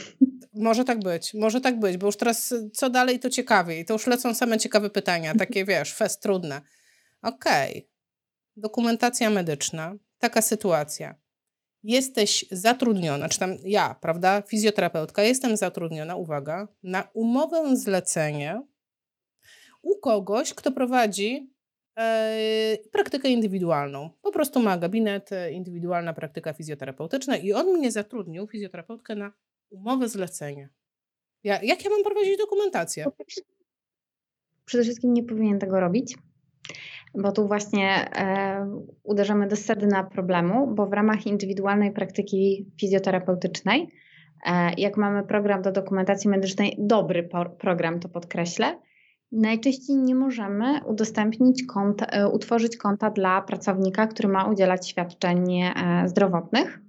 [0.54, 3.86] Może tak być, może tak być, bo już teraz co dalej to ciekawiej.
[3.86, 6.62] To już lecą same ciekawe pytania, takie wiesz, fest trudne.
[7.22, 7.72] Okej.
[7.72, 7.90] Okay.
[8.58, 9.96] Dokumentacja medyczna.
[10.20, 11.16] Taka sytuacja.
[11.84, 18.62] Jesteś zatrudniona, czy tam ja, prawda, fizjoterapeutka, jestem zatrudniona, uwaga, na umowę zlecenie
[19.82, 21.54] u kogoś, kto prowadzi
[22.92, 24.10] praktykę indywidualną.
[24.22, 29.32] Po prostu ma gabinet, e, indywidualna praktyka fizjoterapeutyczna i on mnie zatrudnił, fizjoterapeutkę, na
[29.70, 30.70] umowę zlecenia.
[31.44, 33.06] Ja, jak ja mam prowadzić dokumentację?
[34.66, 36.18] Przede wszystkim nie powinien tego robić,
[37.16, 43.88] bo tu właśnie e, uderzamy do sedna problemu, bo w ramach indywidualnej praktyki fizjoterapeutycznej,
[44.46, 47.30] e, jak mamy program do dokumentacji medycznej, dobry
[47.60, 48.80] program, to podkreślę,
[49.32, 55.74] Najczęściej nie możemy udostępnić konta, e, utworzyć konta dla pracownika, który ma udzielać świadczeń e,
[56.06, 56.80] zdrowotnych,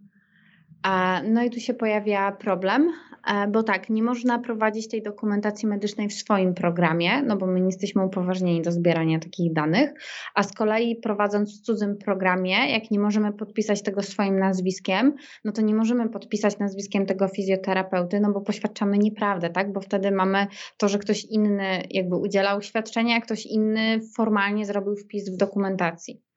[1.31, 3.10] No i tu się pojawia problem, e,
[3.49, 7.67] bo tak, nie można prowadzić tej dokumentacji medycznej w swoim programie, no bo my nie
[7.67, 9.91] jesteśmy upoważnieni do zbierania takich danych,
[10.35, 15.15] a z kolei prowadząc w cudzym programie, jak nie możemy podpisać tego swoim nazwiskiem,
[15.45, 19.73] no to nie możemy podpisać nazwiskiem tego fizjoterapeuty, no bo poświadczamy nieprawdę, tak?
[19.73, 20.47] Bo wtedy mamy
[20.77, 26.30] to, że ktoś inny jakby udzielał świadczenia, a ktoś inny formalnie zrobił wpis w dokumentacji.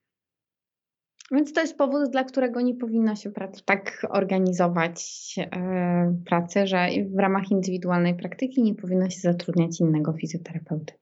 [1.30, 3.30] Więc to jest powód, dla którego nie powinno się
[3.64, 10.94] tak organizować e, pracy, że w ramach indywidualnej praktyki nie powinno się zatrudniać innego fizjoterapeuty.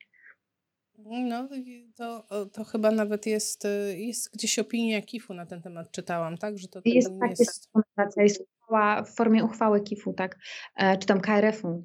[1.05, 1.49] No,
[1.97, 6.59] to, to chyba nawet jest, e, jest gdzieś opinia KIF-u na ten temat czytałam, tak?
[6.59, 10.39] Że to jest tak, jest dokumentacja, jest uchwała, w formie uchwały KIF-u, tak?
[10.77, 11.83] E, czy tam KRF-u.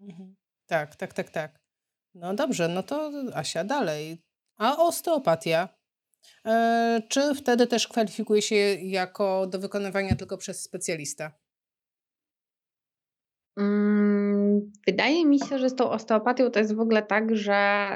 [0.00, 0.36] Mhm.
[0.66, 1.60] Tak, tak, tak, tak.
[2.14, 4.22] No dobrze, no to Asia, dalej.
[4.56, 5.77] A osteopatia?
[6.46, 11.32] E, czy wtedy też kwalifikuje się jako do wykonywania tylko przez specjalista?
[13.58, 17.88] Mm, wydaje mi się, że z tą osteopatią to jest w ogóle tak, że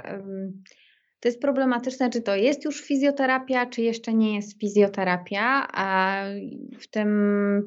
[1.20, 5.68] to jest problematyczne, czy to jest już fizjoterapia, czy jeszcze nie jest fizjoterapia.
[5.72, 6.16] A
[6.80, 7.09] w tym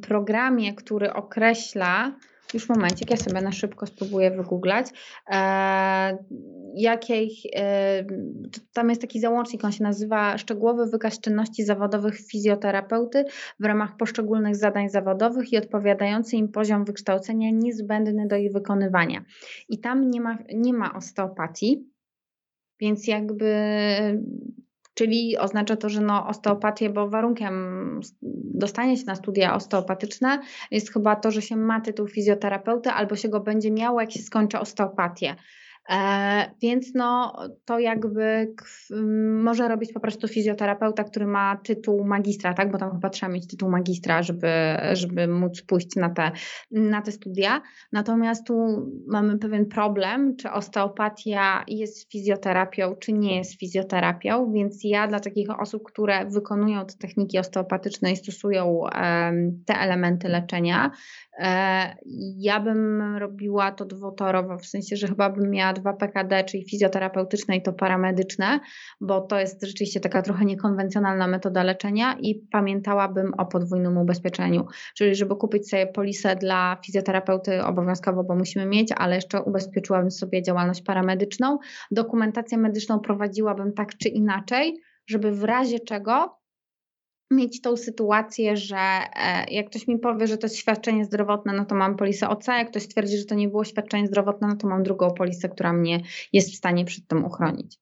[0.01, 2.15] programie, który określa,
[2.55, 4.87] już momencik, ja sobie na szybko spróbuję wygooglać,
[5.29, 6.17] e,
[6.75, 8.05] jakiej, e,
[8.73, 13.25] tam jest taki załącznik, on się nazywa Szczegółowy wykaz czynności zawodowych fizjoterapeuty
[13.59, 19.25] w ramach poszczególnych zadań zawodowych i odpowiadający im poziom wykształcenia niezbędny do ich wykonywania.
[19.69, 21.89] I tam nie ma, nie ma osteopatii,
[22.79, 23.45] więc jakby
[24.95, 27.53] Czyli oznacza to, że no osteopatię, bo warunkiem
[28.53, 30.39] dostania się na studia osteopatyczne
[30.71, 34.19] jest chyba to, że się ma tytuł fizjoterapeuty albo się go będzie miało, jak się
[34.19, 35.35] skończy osteopatię.
[35.89, 38.53] E, więc no, to jakby
[39.43, 42.71] może robić po prostu fizjoterapeuta, który ma tytuł magistra, tak?
[42.71, 44.47] Bo tam chyba trzeba mieć tytuł magistra, żeby,
[44.93, 46.31] żeby móc pójść na te,
[46.71, 47.61] na te studia.
[47.91, 55.07] Natomiast tu mamy pewien problem, czy osteopatia jest fizjoterapią, czy nie jest fizjoterapią, więc ja
[55.07, 58.81] dla takich osób, które wykonują te techniki osteopatyczne i stosują
[59.65, 60.91] te elementy leczenia,
[61.37, 61.95] E,
[62.37, 67.55] ja bym robiła to dwutorowo, w sensie, że chyba bym miała dwa PKD, czyli fizjoterapeutyczne
[67.57, 68.59] i to paramedyczne,
[69.01, 74.65] bo to jest rzeczywiście taka trochę niekonwencjonalna metoda leczenia i pamiętałabym o podwójnym ubezpieczeniu,
[74.95, 80.43] czyli żeby kupić sobie polisę dla fizjoterapeuty obowiązkowo, bo musimy mieć, ale jeszcze ubezpieczyłabym sobie
[80.43, 81.57] działalność paramedyczną.
[81.91, 86.44] Dokumentację medyczną prowadziłabym tak czy inaczej, żeby w razie czego
[87.35, 91.65] mieć tą sytuację, że e, jak ktoś mi powie, że to jest świadczenie zdrowotne, no
[91.65, 94.67] to mam polisę OC, jak ktoś stwierdzi, że to nie było świadczenie zdrowotne, no to
[94.67, 95.99] mam drugą polisę, która mnie
[96.33, 97.79] jest w stanie przed tym uchronić.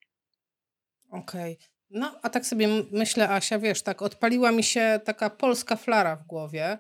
[1.10, 1.54] Okej.
[1.54, 1.74] Okay.
[1.90, 6.26] No, a tak sobie myślę, Asia, wiesz, tak odpaliła mi się taka polska flara w
[6.26, 6.78] głowie.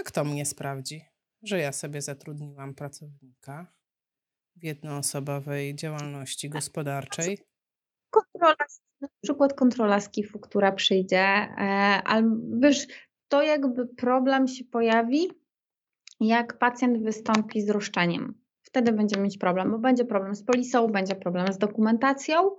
[0.00, 1.04] A kto mnie sprawdzi,
[1.42, 3.66] że ja sobie zatrudniłam pracownika
[4.56, 7.38] w jednoosobowej działalności gospodarczej?
[8.10, 8.56] Kontrola
[9.00, 11.58] na przykład kontrola skifu, która przyjdzie, e,
[12.04, 12.86] ale wiesz,
[13.28, 15.30] to jakby problem się pojawi,
[16.20, 18.34] jak pacjent wystąpi z roszczeniem.
[18.62, 22.50] Wtedy będziemy mieć problem, bo będzie problem z polisą, będzie problem z dokumentacją,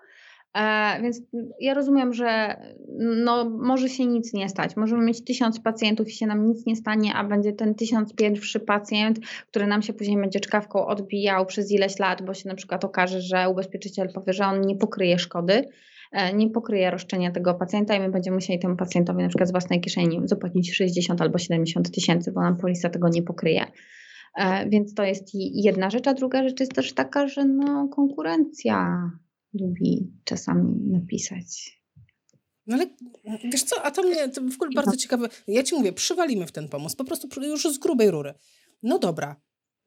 [0.53, 1.21] e, więc
[1.59, 2.61] ja rozumiem, że
[2.99, 4.75] no, może się nic nie stać.
[4.75, 8.59] Możemy mieć tysiąc pacjentów i się nam nic nie stanie, a będzie ten tysiąc pierwszy
[8.59, 12.85] pacjent, który nam się później będzie czkawką odbijał przez ileś lat, bo się na przykład
[12.85, 15.63] okaże, że ubezpieczyciel powie, że on nie pokryje szkody.
[16.11, 19.51] E, nie pokryje roszczenia tego pacjenta i my będziemy musieli temu pacjentowi na przykład z
[19.51, 23.65] własnej kieszeni zapłacić 60 albo 70 tysięcy, bo nam polisa tego nie pokryje.
[24.37, 29.09] E, więc to jest jedna rzecz, a druga rzecz jest też taka, że no, konkurencja
[29.53, 31.77] lubi czasami napisać.
[32.67, 32.85] No ale
[33.51, 35.27] wiesz co, a to mnie to w ogóle bardzo ciekawe.
[35.47, 38.33] Ja ci mówię, przywalimy w ten pomysł, po prostu już z grubej rury.
[38.83, 39.35] No dobra,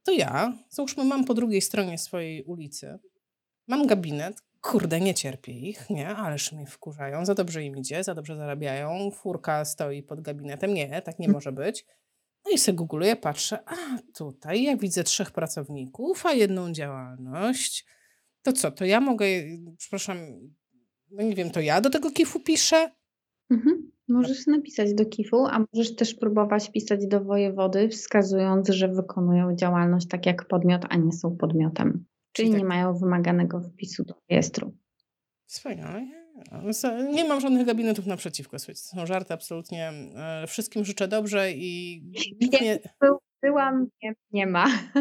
[0.03, 2.99] to ja, załóżmy, mam po drugiej stronie swojej ulicy,
[3.69, 8.15] mam gabinet, Kurde, nie cierpię ich, nie, ależ mnie wkurzają, za dobrze im idzie, za
[8.15, 11.35] dobrze zarabiają, furka stoi pod gabinetem, nie, tak nie mm.
[11.35, 11.87] może być.
[12.45, 13.75] No i sobie googluję, patrzę, a
[14.15, 17.87] tutaj ja widzę trzech pracowników, a jedną działalność.
[18.43, 19.27] To co, to ja mogę,
[19.79, 20.19] przepraszam,
[21.11, 22.91] no nie wiem, to ja do tego kifu piszę?
[23.51, 23.91] Mhm.
[24.09, 30.09] Możesz napisać do KIF-u, a możesz też próbować pisać do wojewody, wskazując, że wykonują działalność
[30.09, 32.05] tak jak podmiot, a nie są podmiotem.
[32.33, 32.59] Czyli tak.
[32.59, 34.77] nie mają wymaganego wpisu do rejestru.
[35.47, 36.07] Wspaniale.
[37.13, 38.57] Nie mam żadnych gabinetów naprzeciwko.
[38.59, 39.93] Są żarty absolutnie.
[40.17, 42.03] E, wszystkim życzę dobrze i
[42.41, 42.79] głównie...
[43.43, 44.67] Byłam, nie, nie ma.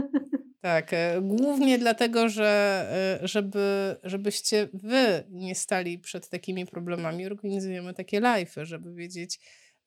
[0.61, 7.93] Tak, e, głównie dlatego, że e, żeby, żebyście wy nie stali przed takimi problemami, organizujemy
[7.93, 9.39] takie live, żeby wiedzieć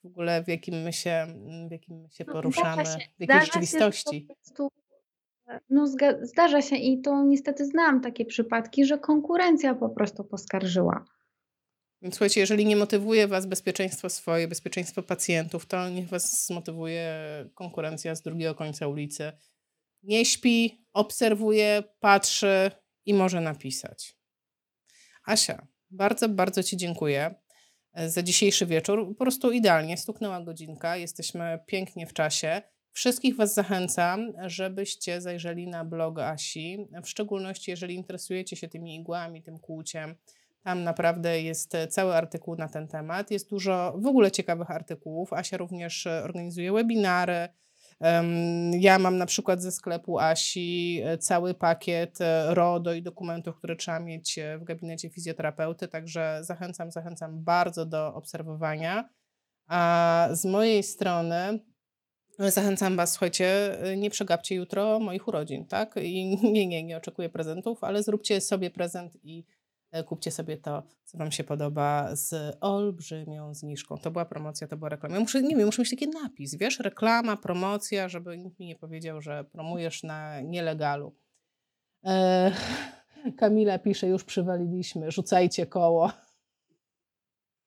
[0.03, 1.26] w ogóle w jakim my się,
[1.68, 4.20] w jakim my się No, poruszamy, w jakiej Zdarza się, po rzeczywistości.
[4.20, 4.68] prostu
[5.70, 5.86] no
[6.22, 11.05] zdarza się i to niestety znam takie przypadki, że konkurencja po prostu poskarżyła.
[12.11, 17.14] Słuchajcie, jeżeli nie motywuje was bezpieczeństwo swoje, bezpieczeństwo pacjentów, to niech was zmotywuje
[17.55, 19.32] konkurencja z drugiego końca ulicy.
[20.03, 22.70] Nie śpi, obserwuje, patrzy
[23.07, 24.16] i może napisać.
[25.26, 27.34] Asia, bardzo, bardzo Ci dziękuję
[27.93, 29.09] e, za dzisiejszy wieczór.
[29.09, 32.62] Po prostu idealnie, stuknęła godzinka, jesteśmy pięknie w czasie.
[32.93, 39.43] Wszystkich Was zachęcam, żebyście zajrzeli na blog Asi, w szczególności jeżeli interesujecie się tymi igłami,
[39.43, 40.14] tym kłuciem.
[40.62, 43.30] Tam naprawdę jest e, cały artykuł na ten temat.
[43.30, 45.32] Jest dużo w ogóle ciekawych artykułów.
[45.32, 47.49] Asia również e, organizuje webinary.
[48.78, 52.18] Ja mam na przykład ze sklepu Asi e, cały pakiet
[52.49, 59.09] RODO i dokumentów, które trzeba mieć w gabinecie fizjoterapeuty, także zachęcam, zachęcam bardzo do obserwowania.
[59.66, 61.59] A z mojej strony
[62.39, 65.95] zachęcam Was, słuchajcie, e, nie przegapcie jutro moich urodzin, tak?
[66.03, 69.45] I nie, nie, nie oczekuję prezentów, ale zróbcie sobie prezent i
[69.91, 73.99] e, kupcie sobie to, co Wam się podoba z olbrzymią zniżką.
[73.99, 75.14] To była promocja, to była reklama.
[75.14, 78.76] Ja muszę, nie wiem, muszę mieć taki napis, wiesz, reklama, promocja, żeby nikt mi nie
[78.76, 81.14] powiedział, że promujesz na nielegalu.
[82.05, 82.53] E,
[83.39, 86.12] Kamila pisze, już przywaliliśmy, rzucajcie koło.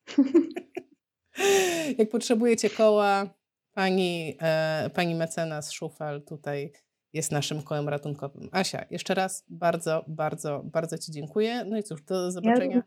[1.98, 3.30] Jak potrzebujecie koła,
[3.76, 6.72] pani, e, pani mecenas Szufel tutaj
[7.14, 8.50] jest naszym kołem ratunkowym.
[8.52, 11.66] Asia, jeszcze raz bardzo, bardzo, bardzo Ci dziękuję.
[11.66, 12.84] No i cóż, do zobaczenia.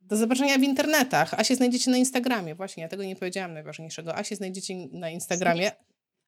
[0.00, 1.34] Do zobaczenia w internetach.
[1.34, 2.54] Asię znajdziecie na Instagramie.
[2.54, 4.16] Właśnie, ja tego nie powiedziałam najważniejszego.
[4.16, 5.70] Asię znajdziecie na Instagramie.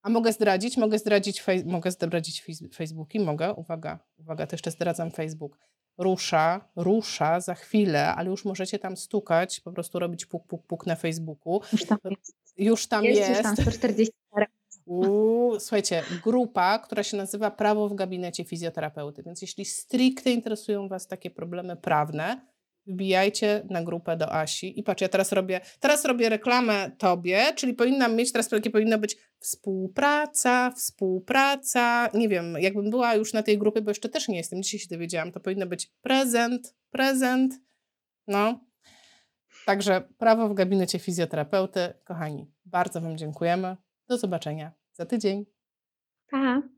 [0.03, 0.77] A mogę zdradzić?
[0.77, 2.45] Mogę zdradzić, fej- mogę zdradzić
[2.75, 3.21] Facebooki?
[3.21, 3.53] Mogę?
[3.55, 5.59] Uwaga, uwaga, to jeszcze zdradzam Facebook.
[5.99, 10.87] Rusza, rusza za chwilę, ale już możecie tam stukać, po prostu robić puk, puk, puk
[10.87, 11.61] na Facebooku.
[11.73, 12.37] Już tam jest.
[12.57, 13.31] Już tam Jest, jest.
[13.31, 14.47] już tam 144.
[14.87, 19.23] Uuu, słuchajcie, grupa, która się nazywa Prawo w gabinecie fizjoterapeuty.
[19.23, 22.41] Więc jeśli stricte interesują Was takie problemy prawne,
[22.87, 24.81] wbijajcie na grupę do Asi.
[24.81, 28.99] I patrz, ja teraz robię, teraz robię reklamę Tobie, czyli powinnam mieć, teraz takie powinno
[28.99, 32.09] być współpraca, współpraca.
[32.15, 34.89] Nie wiem, jakbym była już na tej grupie, bo jeszcze też nie jestem, dzisiaj się
[34.91, 37.55] dowiedziałam, to powinno być prezent, prezent.
[38.27, 38.61] No.
[39.67, 41.95] Także prawo w gabinecie fizjoterapeuty.
[42.05, 43.77] Kochani, bardzo Wam dziękujemy.
[44.09, 45.47] Do zobaczenia za tydzień.
[46.31, 46.74] Pa.